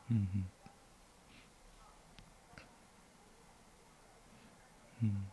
[0.08, 0.44] 嗯嗯。
[5.00, 5.26] 嗯，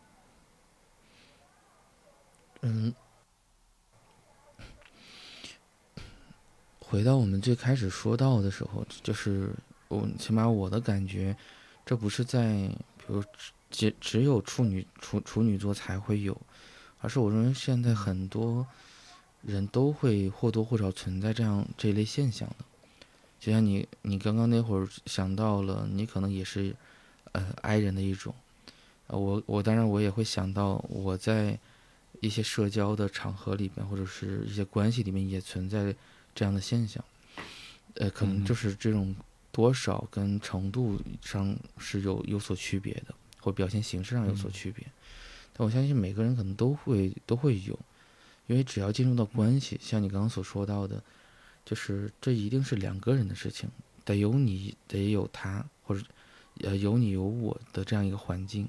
[2.62, 2.94] 嗯，
[6.78, 9.52] 回到我们最开始说到的时候，就是
[9.88, 11.36] 我起码我的感觉，
[11.84, 13.24] 这不是在比如
[13.68, 16.40] 只只有处女处处女座才会有，
[17.00, 18.66] 而是我认为现在很多
[19.42, 22.64] 人都会或多或少存在这样这一类现象的。
[23.38, 26.74] 就像你你刚刚那会儿想到了，你可能也是
[27.32, 28.34] 呃爱人的一种。
[29.08, 31.56] 我我当然我也会想到，我在
[32.20, 35.94] 一些社交的场合里面，或者是一些关系里面也存在
[36.34, 37.04] 这样的现象，
[37.94, 39.14] 呃，可能就是这种
[39.52, 44.84] 多少跟程度上是有有所区别的，或表现形式上有所区别。
[45.56, 47.78] 但我相信每个人可能都会都会有，
[48.46, 51.02] 因为只要进入到关系，像你刚刚所说到的，
[51.64, 53.70] 就是这一定是两个人的事情，
[54.04, 56.04] 得有你，得有他，或者
[56.60, 58.68] 呃有你有我的这样一个环境，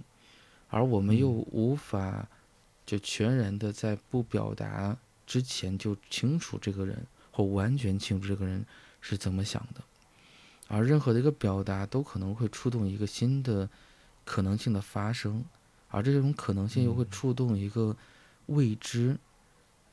[0.69, 2.25] 而我们又无法
[2.85, 8.65] 就全然的在不表达之前就清楚这个人或完全清楚这个人
[9.01, 9.81] 是怎么想的，
[10.69, 13.69] 而任何的一个表达都可能会触动一个新的
[14.23, 15.43] 可能性的发生，
[15.89, 17.95] 而这种可能性又会触动一个
[18.47, 19.17] 未知。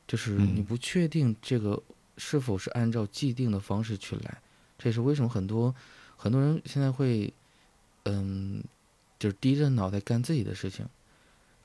[0.07, 1.81] 就是你不确定这个
[2.15, 4.41] 是否是按照既定的方式去来，
[4.77, 5.73] 这也是为什么很多
[6.15, 7.33] 很多人现在会，
[8.03, 8.63] 嗯，
[9.17, 10.87] 就是低着脑袋干自己的事情，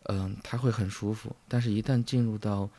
[0.04, 1.36] 嗯，他会很舒服。
[1.48, 2.70] 但是，一旦进入到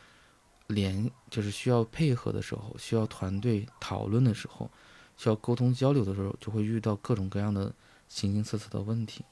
[0.66, 4.68] 连就是需要配合的时候，需要团队讨论的时候，
[5.16, 7.72] 需要沟通交流的时候，就会遇到各种各样的
[8.08, 9.24] 形形色色的问题。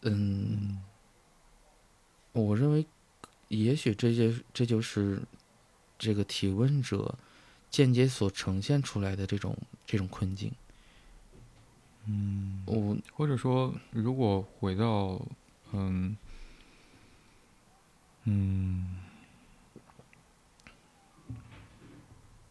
[0.00, 0.80] 嗯，
[2.32, 2.84] 我认为。
[3.48, 5.20] 也许这些这就是
[5.98, 7.18] 这个提问者
[7.68, 9.54] 间接所呈现出来的这种
[9.84, 10.50] 这种困境。
[12.06, 15.20] 嗯，我或者说，如果回到
[15.74, 16.16] 嗯
[18.24, 18.96] 嗯，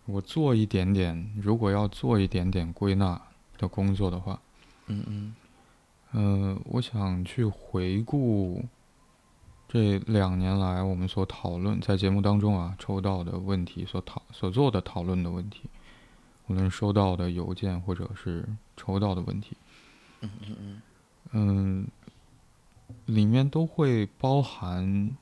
[0.06, 3.20] 我做一点点，如果要做一点点归纳
[3.58, 4.40] 的工作的话，
[4.86, 5.36] 嗯嗯，
[6.12, 8.64] 呃，我想去回顾。
[9.72, 15.62] 这两年来，我们所讨论在节目当中啊抽到的问题，所讨所做的讨论的问题，
[16.48, 18.46] 无论收到的邮件或者是
[18.76, 19.56] 抽到的问题，
[20.20, 20.82] 嗯嗯嗯，
[21.32, 21.88] 嗯，
[23.06, 25.16] 里面都会包含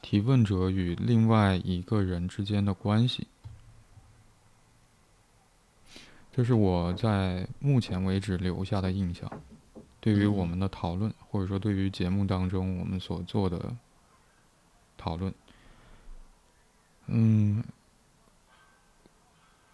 [0.00, 3.26] 提问者与另外一个人之间的关系，
[6.32, 9.30] 这是我在目前为止留下的印象。
[10.04, 13.74] 对于我们的讨论，或者说对于节目当中我们所做的
[14.98, 15.32] 讨论，
[17.06, 17.64] 嗯，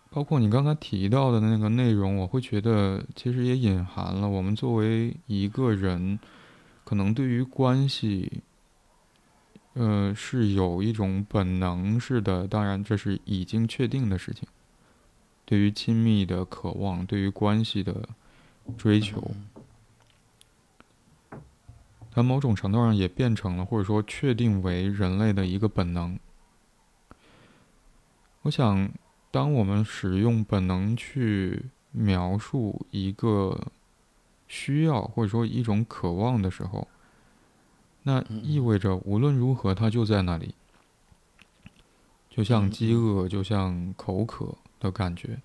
[0.09, 6.21] 包括你刚才提到的那个内容，我会觉得其实也隐含了我们作为一个人，
[6.85, 8.41] 可能对于关系，
[9.73, 14.47] 呃，是有一种本能式的，当然这是已经确定的事情。
[15.45, 18.09] 对于亲密的渴望，对于关系的
[18.79, 19.35] 追求。
[22.13, 26.19] 它某种程度上也变成了，或者说确定为人类的一个本能。
[28.43, 28.91] 我想，
[29.31, 33.69] 当我们使用本能去描述一个
[34.49, 36.89] 需要或者说一种渴望的时候，
[38.03, 40.55] 那意味着无论如何，它就在那里，
[42.31, 45.39] 就像饥饿，就像口渴的感觉。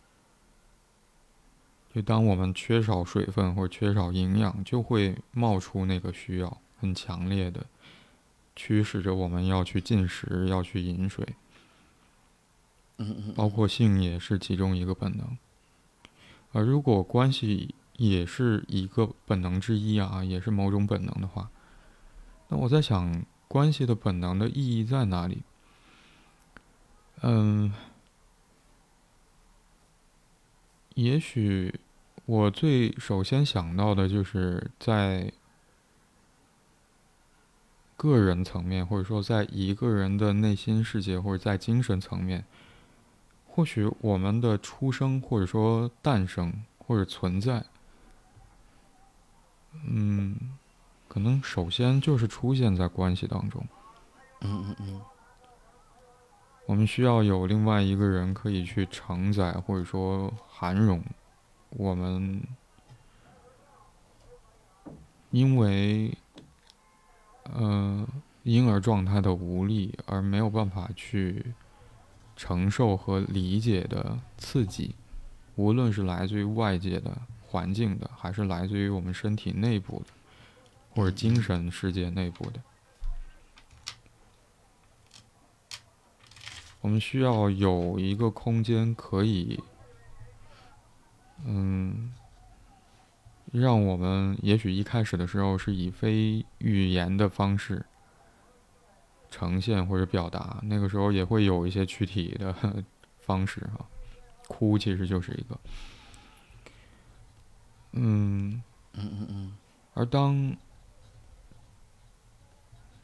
[1.95, 7.65] 就当我们缺少水分或者缺少营养，就会冒出那个需要，很强烈的
[8.53, 11.25] 驱使着我们要去进食，要去饮水。
[12.97, 13.33] 嗯嗯。
[13.33, 15.37] 包括性也是其中一个本能。
[16.51, 21.49] 而如果关系也是一个本能之一啊，也是某种本能的话，
[22.49, 25.43] 那我在想，关系的本能的意义在哪里？
[27.21, 27.73] 嗯，
[30.95, 31.79] 也许。
[32.27, 35.31] 我最首先想到的就是在
[37.95, 42.43] 个人层面，或者说在一个人的内心世界，或者在精神层面，
[43.47, 47.63] 或许我们的出生，或者说诞生，或者存在，
[49.87, 50.35] 嗯，
[51.07, 53.63] 可能首先就是出现在关系当中。
[54.41, 55.01] 嗯嗯嗯。
[56.65, 61.01] 我们需要有另外一个人可以去承载，或者说涵容。
[61.69, 62.41] 我们
[65.31, 66.17] 因为
[67.43, 68.07] 呃
[68.43, 71.53] 婴儿状态的无力，而没有办法去
[72.35, 74.95] 承受和理解的刺激，
[75.55, 80.07] 无论是来自于外界的环境的，还是来自于我们身体内部的，
[80.91, 82.59] 或者精神世界内部的，
[86.85, 89.59] 我们需要有一个空间可以。
[91.43, 92.13] 嗯，
[93.51, 97.83] 让我们也许一开始的时候是以非语言的方式
[99.31, 102.53] 呈现或者表达，那个时候也会有一些躯体的
[103.19, 103.83] 方式哈，
[104.47, 105.59] 哭其实就是一个，
[107.93, 108.61] 嗯
[108.93, 109.57] 嗯嗯嗯，
[109.95, 110.55] 而当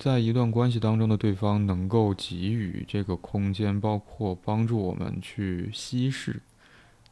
[0.01, 6.41] 在一段关系当中的对方能够给予这个空间，包括帮助我们去稀释。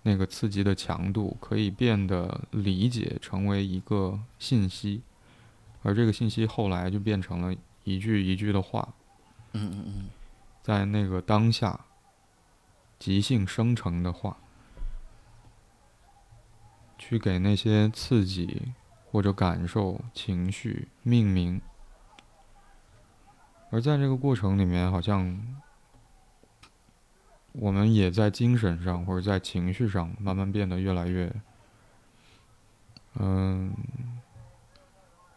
[0.02, 5.04] 那个刺激的强度可以变得理解成为一个信息，
[5.84, 8.96] 而这个信息后来就变成了一句一句的话。
[9.54, 10.10] 嗯嗯嗯，
[10.64, 11.80] 在那个当下，
[12.98, 14.36] 即兴生成的话，
[16.98, 18.74] 去给那些刺激
[19.12, 21.62] 或者感受、情绪命名。
[23.72, 25.40] 而在这个过程里面，好像
[27.52, 31.32] 我们也在精神上或者在情绪上慢慢变得越来越，
[33.16, 33.74] 嗯，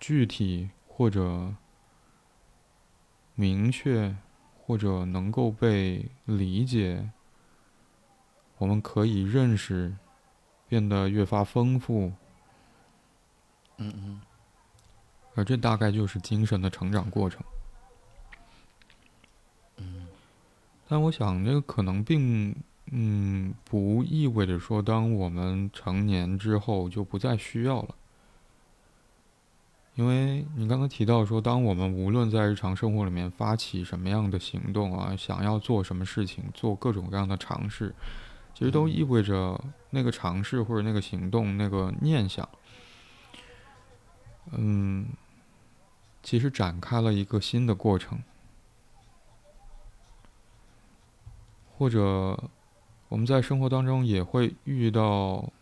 [0.00, 1.54] 具体或者
[3.34, 4.16] 明确，
[4.60, 7.10] 或者能够被理解。
[8.58, 9.96] 我们可以认识，
[10.68, 12.12] 变得越发丰富。
[13.78, 14.20] 嗯嗯。
[15.34, 17.42] 而这大概就是精神的成长过程。
[20.92, 22.54] 但我想，这个可能并
[22.90, 27.94] 嗯不意味着说，当我们成年之后就不再需要了。
[29.94, 37.94] 因为你刚才提到说，当我们无论在日常生活里面发起什么样的行动啊，想要做什么事情，做各种各样的尝试，
[38.52, 42.46] 其实都意味着那个尝试或者那个行动、那个念想，
[44.50, 45.06] 嗯，
[46.22, 48.22] 其实展开了一个新的过程。
[51.82, 52.38] 或者，
[53.08, 55.52] 我们在生活当中也会遇到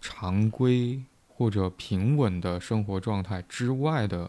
[0.00, 4.28] 常规或者平稳的生活状态之外的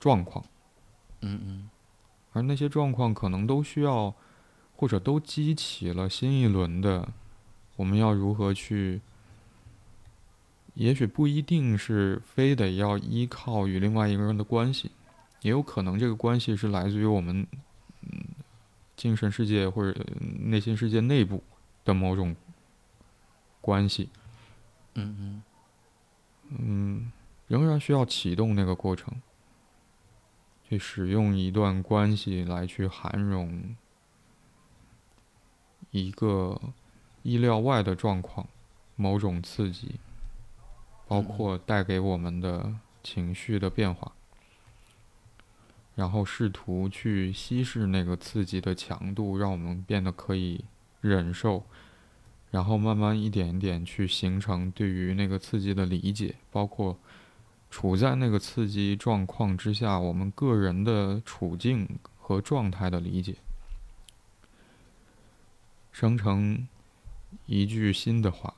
[0.00, 0.42] 状况。
[1.20, 1.70] 嗯嗯。
[2.32, 4.14] 而那些状况可能都需要，
[4.76, 7.06] 或者都激起了新一轮的，
[7.76, 9.02] 我们要如何去？
[10.72, 14.90] 也许不一定是非得要依靠与另外一个人的关系，
[15.42, 17.46] 也有可能这个关系是来自于我们。
[18.96, 20.04] 精神世界或者
[20.40, 21.42] 内心世界内部
[21.84, 22.36] 的某种
[23.60, 24.08] 关系，
[24.94, 25.42] 嗯嗯，
[26.58, 27.12] 嗯，
[27.48, 29.14] 仍然需要启动那个过程，
[30.68, 33.74] 去使用一段关系来去涵容
[35.90, 36.60] 一个
[37.22, 38.46] 意料外的状况，
[38.96, 39.96] 某种刺激，
[41.08, 44.12] 包括带给我们的情绪的变化。
[45.94, 50.64] 然后试图去稀释那个刺激的强度，让我们变得可以
[51.00, 51.64] 忍受，
[52.50, 56.98] 然后慢慢一点一点去形成对于那个刺激的理解，包括
[57.70, 61.86] 处在那个刺激状况之下，我们个人的处境
[62.18, 63.36] 和状态的理解，
[65.90, 66.66] 生成
[67.46, 68.54] 一句新的话，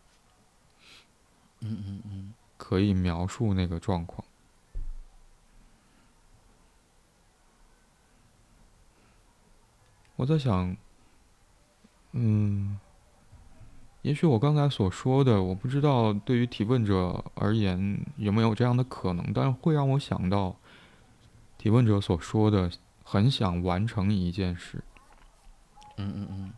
[1.61, 4.24] 嗯嗯嗯，可以描述那个状况。
[10.24, 10.74] 我在想，
[12.12, 12.80] 嗯，
[14.00, 20.56] 也许我刚才所说的，我不知道对于提问者而言有没有这样的可能，但是会让我想到
[21.58, 22.70] 提问者所说的，
[23.02, 24.82] 很想完成一件事。
[25.98, 26.52] 嗯嗯嗯。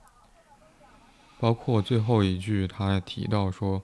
[1.40, 3.82] 包括最后一句，他还提到说，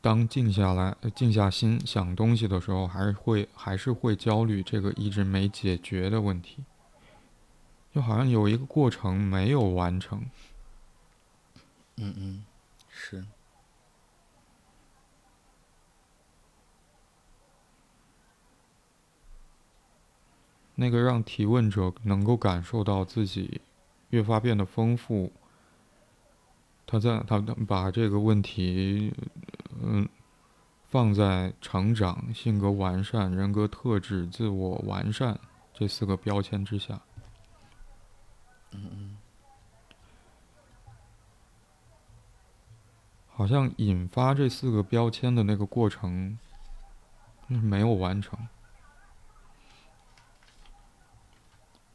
[0.00, 6.64] 当静下来、静下心想东西的时候，还是会还是会焦虑这个一直没解决的问题。
[7.92, 10.24] 就好像有一个过程没有完成。
[11.96, 12.44] 嗯嗯，
[12.88, 13.24] 是。
[20.74, 23.60] 那个让提问者能够感受到自己
[24.08, 25.30] 越发变得丰富。
[26.86, 27.38] 他在他
[27.68, 29.12] 把这个问题，
[29.82, 30.08] 嗯，
[30.88, 35.38] 放在成长、性格完善、人格特质、自我完善
[35.74, 36.98] 这四个标签之下。
[38.72, 39.16] 嗯嗯，
[43.28, 46.38] 好像引发这四个标签的那个过程，
[47.48, 48.48] 没有完成，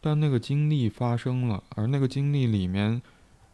[0.02, 3.02] 但那个经历发生了，而那个经历里面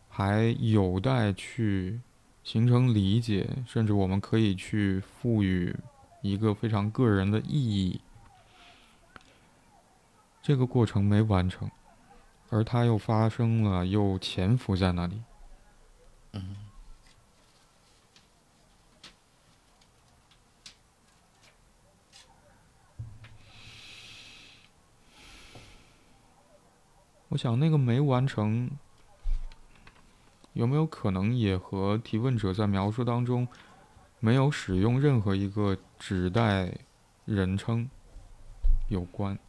[0.09, 2.01] 还有待去
[2.43, 5.76] 形成理解，甚至我们可以去赋予
[6.24, 8.01] 一个非常个人的意义。
[10.41, 11.69] 这个过程没完成。
[12.52, 15.24] 而它又发生了，又潜伏在那里。
[16.34, 16.56] 嗯。
[27.30, 28.70] 我想，那个没完成，
[30.52, 33.47] 有没有可能也和提问者在描述当中
[34.20, 36.78] 没有使用任何一个指代
[37.24, 37.89] 人称
[38.89, 39.39] 有关？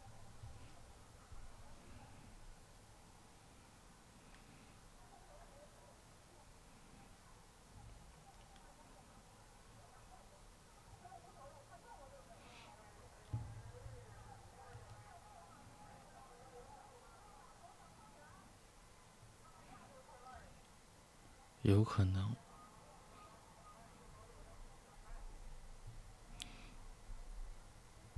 [21.73, 22.35] 有可能。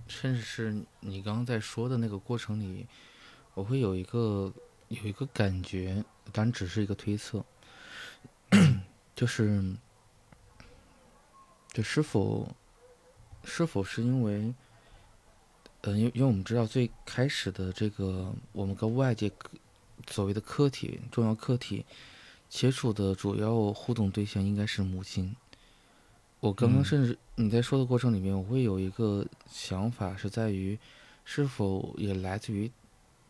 [0.07, 2.87] 甚至是你刚刚在说的那个过程里，
[3.53, 4.53] 我会有一个
[4.87, 7.43] 有一个感觉，当然只是一个推测，
[9.15, 9.75] 就是
[11.69, 12.47] 这是否
[13.43, 14.53] 是否是因为，
[15.81, 19.29] 嗯，因因为我们知道最开始的这个我们跟外界
[20.07, 21.85] 所谓的客体重要客体
[22.49, 25.35] 接触的主要互动对象应该是母亲。
[26.39, 30.77] 我刚刚甚至你在说的过程里面，我会有一个想法，是在于
[31.23, 32.71] 是否也来自于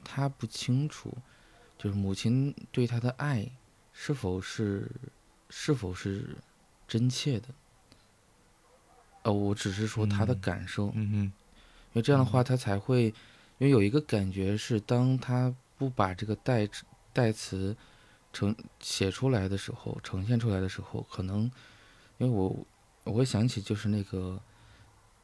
[0.04, 1.16] 他不清楚，
[1.78, 3.50] 就是母亲对他的爱
[3.94, 4.92] 是否是
[5.50, 6.36] 是否是
[6.88, 7.48] 真切的。
[9.24, 11.32] 呃，我只是说他的感受，嗯因
[11.94, 16.68] 为这样的话他才会，因为有一个感觉是，当他不把这个代
[17.14, 17.76] 代词
[18.36, 21.50] 呈写出来的时候，呈现出来的时候，可能
[22.20, 22.56] 因为我。
[23.06, 24.42] 我会想起就是那个，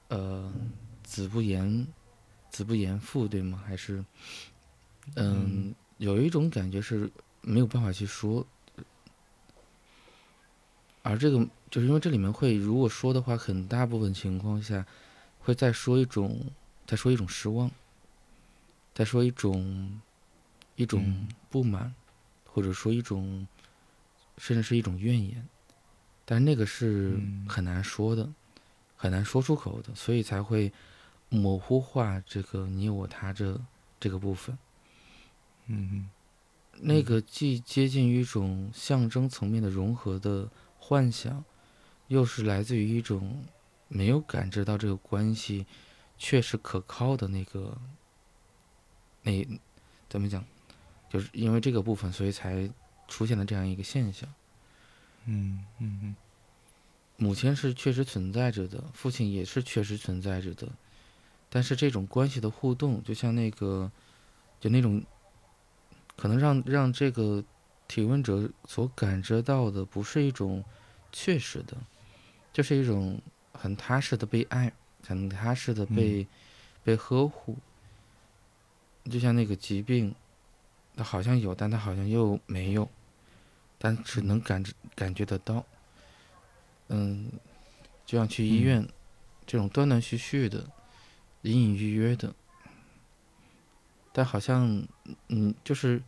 [0.09, 0.53] 呃，
[1.01, 1.87] 子不言，
[2.51, 3.63] 子不言父，对吗？
[3.65, 4.05] 还是，
[5.15, 8.45] 嗯，有一种感觉是没有办法去说，
[11.01, 14.85] 而这个就是因为这里面会，如果说的话，很大部分情况下
[15.39, 16.39] 会再说一种，
[16.85, 17.71] 再说一种失望，
[18.93, 19.99] 再说一种
[20.75, 21.91] 一种不满，
[22.53, 23.47] 或者说一种，
[24.37, 25.47] 甚至是一种怨言。
[26.25, 28.29] 但那个是很难说的，
[28.95, 30.71] 很难说出口的，所以才会
[31.29, 33.59] 模糊化这个你我他这
[33.99, 34.57] 这个部分。
[35.67, 36.09] 嗯
[36.79, 40.49] 那个既接近于一种象征层面的融合的
[40.79, 41.43] 幻想，
[42.07, 43.43] 又是来自于一种
[43.87, 45.65] 没有感知到这个关系
[46.17, 47.77] 确实可靠的那个
[49.23, 49.45] 那
[50.07, 50.43] 怎么讲？
[51.11, 52.69] 就是因为这个部分，所以才
[53.09, 54.33] 出现了这样一个现象。
[55.25, 56.15] 嗯嗯嗯，
[57.17, 60.69] 母亲是确实存在着的，父亲也是确实存在着的，
[61.49, 63.91] 但是这种关系的互动，就像那个，
[64.59, 65.03] 就那种，
[66.15, 67.43] 可能让让这个
[67.89, 70.63] 提问者所感知到的，不是一种
[71.11, 71.75] 确实的，
[72.53, 74.71] 就是一种很踏实的被爱，
[75.05, 76.25] 很踏实的被
[76.83, 77.57] 被呵护，
[79.05, 80.15] 就像那个疾病，
[80.95, 82.89] 它好像有，但他好像又没有。
[83.83, 85.65] 但只能感知感觉得到，
[86.89, 87.31] 嗯，
[88.05, 88.87] 就像去医院，
[89.47, 90.69] 这种断断续续的、
[91.41, 92.31] 隐隐约约的，
[94.13, 94.85] 但好像，
[95.29, 95.99] 嗯，就是，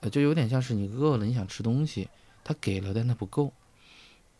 [0.00, 2.08] 呃，就有点像是你饿了，你想吃东西，
[2.42, 3.52] 他给了，但他不够，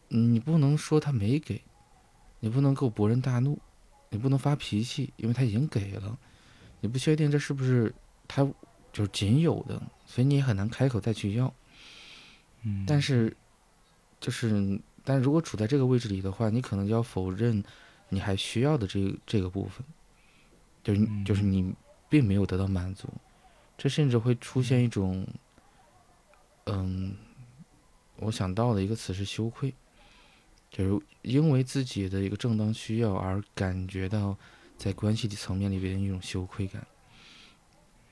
[0.09, 1.61] 你不能说他没给，
[2.41, 3.59] 你不能够勃然大怒，
[4.09, 6.19] 你不能发脾气，因为他已经给了，
[6.81, 7.95] 你不确定这是不是
[8.27, 8.51] 他
[8.93, 11.53] 就是仅有的，所以你也很难开口再去要。
[12.87, 13.37] 但是，
[14.21, 17.61] 就是，但如果处在这个位置里的话，你可能要否认
[18.09, 19.85] 你还需要的这这个部分，
[20.85, 21.75] 就是就是你
[22.09, 23.09] 并没有得到满足，
[23.77, 25.27] 这甚至会出现一种，
[26.67, 27.17] 嗯，
[28.19, 29.75] 我想到的一个词是羞愧，
[30.71, 34.39] 就是因为自己的一个正当需要而感觉到
[34.79, 36.87] 在关系的层面里边一种羞愧感，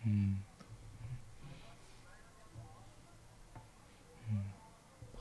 [0.04, 0.42] 嗯。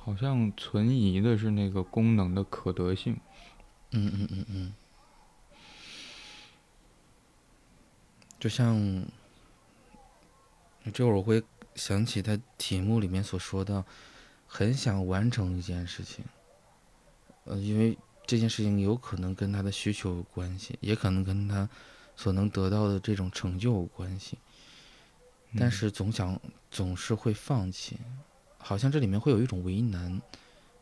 [0.10, 3.16] 好像存疑的是那个功能的可得性。
[3.92, 4.74] 嗯嗯嗯嗯。
[8.40, 9.06] 就像，
[10.92, 11.44] 这会儿我会
[11.76, 13.86] 想起他题目里面所说的，
[14.48, 16.26] 很想完成一件事情。
[17.44, 17.96] 呃，因为
[18.26, 21.70] 这件事情有可能跟他的需求有关系，也可能跟他
[22.16, 24.40] 所能得到的这种成就有关系。
[25.60, 26.42] 但是总想
[26.72, 27.96] 总是会放弃。
[28.62, 30.22] 好像这里面会有一种为难，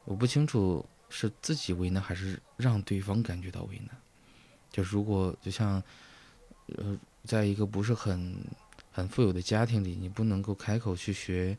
[0.03, 3.95] 我不清楚是自己为难还是让对方感觉到为难。
[4.71, 5.81] 就如果就像，
[6.75, 8.35] 呃，在一个不是很
[8.91, 11.57] 很富有的家庭里，你不能够开口去学，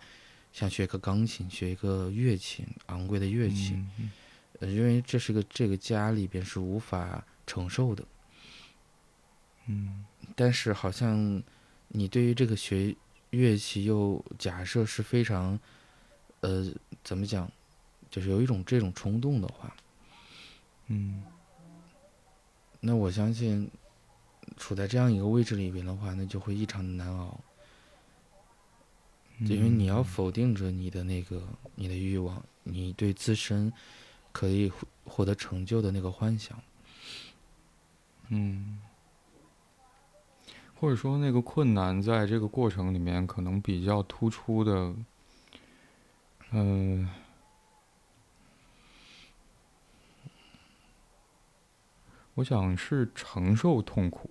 [0.52, 3.78] 想学个钢琴，学一个乐器，昂贵的乐器，
[4.60, 8.04] 呃，因为这是个这个家里边是无法承受的。
[9.66, 10.04] 嗯，
[10.34, 11.42] 但是好像
[11.88, 12.94] 你对于这个学
[13.30, 15.58] 乐器又假设是非常。
[16.40, 16.72] 呃，
[17.02, 17.50] 怎么讲？
[18.10, 19.76] 就是有一种这种冲动的话，
[20.86, 21.22] 嗯，
[22.80, 23.70] 那我相信，
[24.56, 27.38] 处在这样一个位置里边的话，那就会异常的难熬，
[29.40, 31.42] 因为你要否定着你的那个
[31.74, 33.70] 你的欲望，你对自身
[34.32, 34.72] 可以
[35.04, 36.58] 获得成就的那个幻想，
[38.28, 38.80] 嗯，
[40.74, 44.94] 或者说那个困难在这个过程里面可能比较突出的。
[46.50, 47.08] 嗯
[52.34, 54.30] 我想是承受痛苦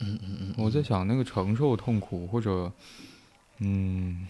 [0.00, 0.54] 嗯嗯嗯。
[0.58, 2.72] 我在想那个承受痛苦或者
[3.58, 4.26] 嗯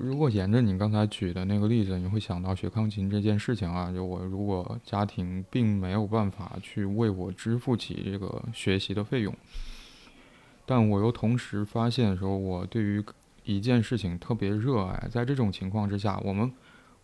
[0.00, 3.90] 如果沿着你刚才举的那个例子，你会想到学钢琴这件事情啊。
[3.92, 9.34] 就我如果家庭并没有办法去为我支付起这个学习的费用。
[10.64, 13.04] 但我又同时发现说，我对于
[13.44, 15.08] 一件事情特别热爱。
[15.10, 16.52] 在这种情况之下，我们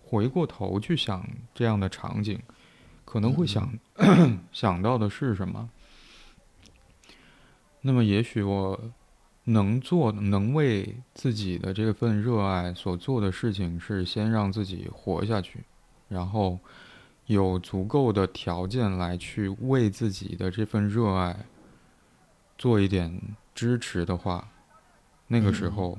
[0.02, 2.38] 回过头去想这样的场景，
[3.04, 3.72] 可能会想
[4.52, 5.70] 想到的是什么？
[7.80, 8.78] 那么，也许我
[9.44, 15.64] 能做、能为自己的这份热爱所做的事情，是先让自己活下去，
[16.08, 16.58] 然后
[17.26, 21.44] 有足够的条件来去为自己的这份热爱
[22.58, 23.20] 做一点。
[23.54, 24.48] 支持的话，
[25.28, 25.96] 那个时候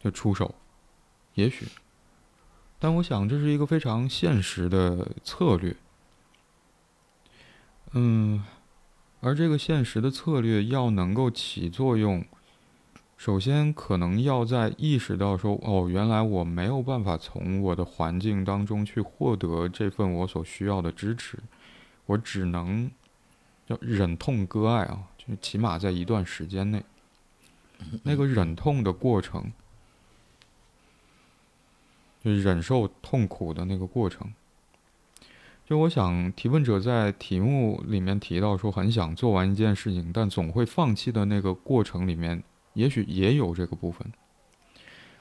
[0.00, 0.54] 就出手，
[1.34, 1.68] 也许。
[2.78, 5.76] 但我想这是一个非常现实的策略。
[7.92, 8.42] 嗯，
[9.20, 12.24] 而这个现实的策略要能够起作用，
[13.16, 21.38] 首先可能要在意识到说，哦，原来我没有办法从我的环境当中去获得这份我所需要的支持，
[22.04, 22.90] 我只能
[23.68, 25.08] 要忍痛割爱啊。
[25.16, 26.84] 就起码在一段时间内，
[28.04, 29.50] 那个忍痛的过程，
[32.22, 34.32] 就忍受痛苦的那个过程。
[35.66, 42.40] 就我想，提问者在题目里面提到说，很想做完一件事情，但总会放弃的那个过程里面，
[42.74, 44.06] 也许也有这个部分。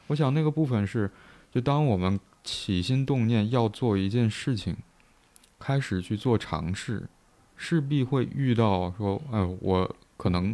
[0.05, 1.09] 我想那个部分是，
[1.51, 4.77] 就当我们起心动念要做一件事情，
[5.57, 7.09] 开始去做尝试。
[7.57, 10.53] 势必会遇到说，哎，我可能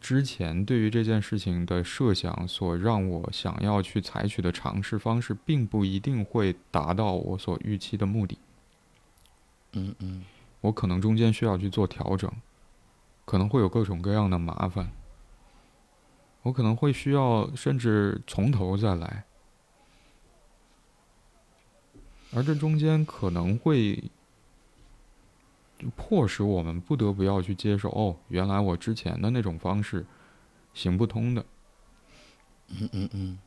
[0.00, 8.36] 之前对于这件事情的设想，所让我想要去采取的尝试方式，并不一定会达到我所预期的目的。
[9.72, 10.24] 嗯嗯，
[10.60, 12.30] 我可能中间需要去做调整，
[13.24, 14.90] 可能会有各种各样的麻烦，
[16.42, 19.24] 我可能会需要甚至从头再来，
[22.32, 24.10] 而这中间可能会。
[25.80, 30.04] 就迫使我们不得不要去接受哦，原来我之前的那种方式
[30.74, 31.46] 行不通的。
[32.66, 33.38] 嗯嗯嗯。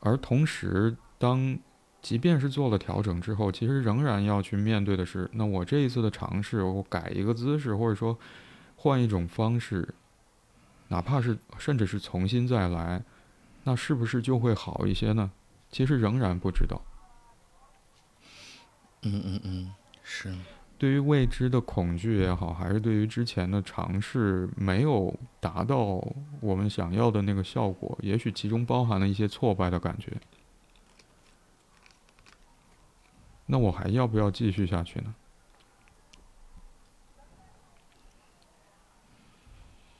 [0.00, 1.56] 而同时，当
[2.02, 8.18] 即便是做了调整之后，其实仍然要去面对的是，那我这一次的尝试，我改一个姿势，或者说
[8.74, 9.94] 换一种方式，
[10.88, 13.02] 哪怕是甚至是重新再来，
[13.62, 15.30] 那是不是就会好一些呢？
[15.70, 16.82] 其实仍然不知道。
[19.02, 19.72] 嗯嗯嗯。
[20.02, 20.34] 是，
[20.76, 26.04] 对于未知的恐惧也好，还是对于之前的尝试没有达到
[26.40, 30.12] 我们想要的那个效果，也许其中包含了一些挫败的感觉。
[33.52, 35.14] 那我还要不要继续下去呢？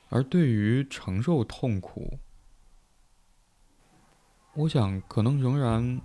[0.09, 2.19] 而对于承受痛苦，
[4.55, 6.01] 我想可能仍然。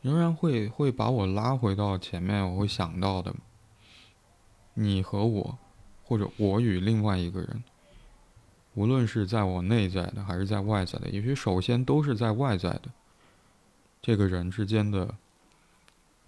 [0.00, 3.32] 仍然会会把我拉回到前面，我会想到的，
[4.74, 5.56] 你和我，
[6.02, 7.62] 或者我与另外一个人，
[8.74, 12.90] 无论是在我内在的还是在外在的，也许首先都是在外在的，
[14.00, 15.14] 这个人之间的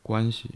[0.02, 0.50] 关系，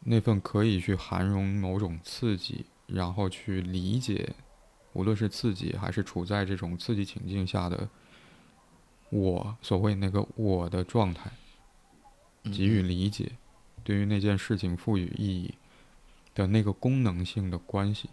[0.00, 4.34] 那份可以去涵容某种刺激，然后去理解，
[4.92, 7.88] 无论是刺激还是处在这种刺激情境下的。
[9.08, 11.30] 我所谓那个我的状态，
[12.44, 13.32] 给予理解，
[13.84, 15.54] 对于那件事情赋予意义
[16.34, 18.10] 的那个功能性的关系。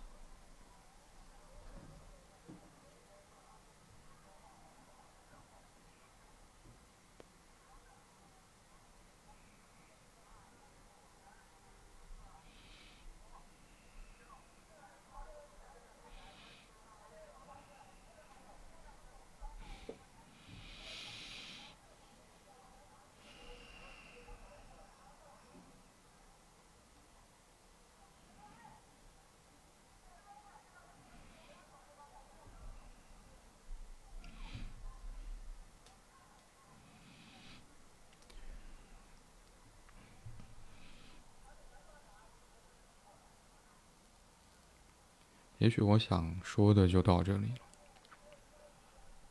[45.60, 47.56] 也许我想说的就到这里了。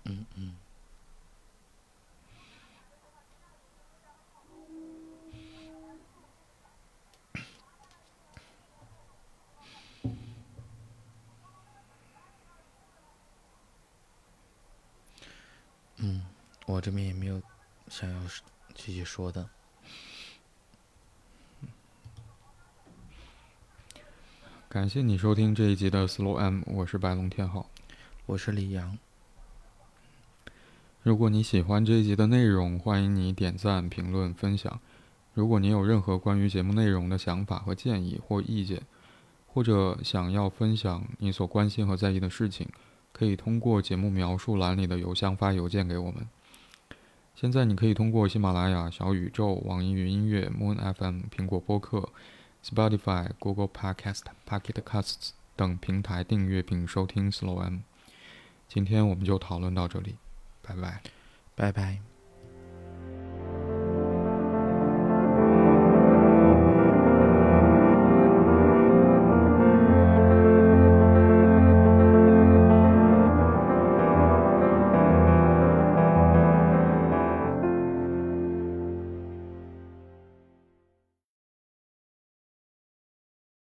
[0.04, 0.56] 嗯嗯。
[16.00, 16.24] 嗯
[16.66, 17.42] 我这边也没有
[17.88, 18.20] 想要
[18.74, 19.48] 继续说的。
[24.70, 27.70] 感谢你收听这一集的 Slow M，我是白龙天浩，
[28.26, 28.98] 我是李阳。
[31.02, 34.78] 如果你喜欢这一集的内容，欢迎你点赞、评论、分享。
[35.32, 38.82] 如果你有任何关于节目内容的想法和建议或意见，
[39.46, 42.68] 或者想要分享你所关心和在意的事情，
[43.10, 46.28] 可以通过节目描述栏里的邮箱发邮件给我们。
[47.34, 52.10] 现在你可以通过喜马拉雅、小宇宙、网易云音乐、Moon FM、苹果播客。
[52.64, 57.78] Spotify、Google Podcast、Pocket Casts 等平台订阅并收听 Slow M。
[58.68, 60.16] 今天我们就讨论到这里，
[60.62, 61.00] 拜拜，
[61.54, 62.07] 拜拜。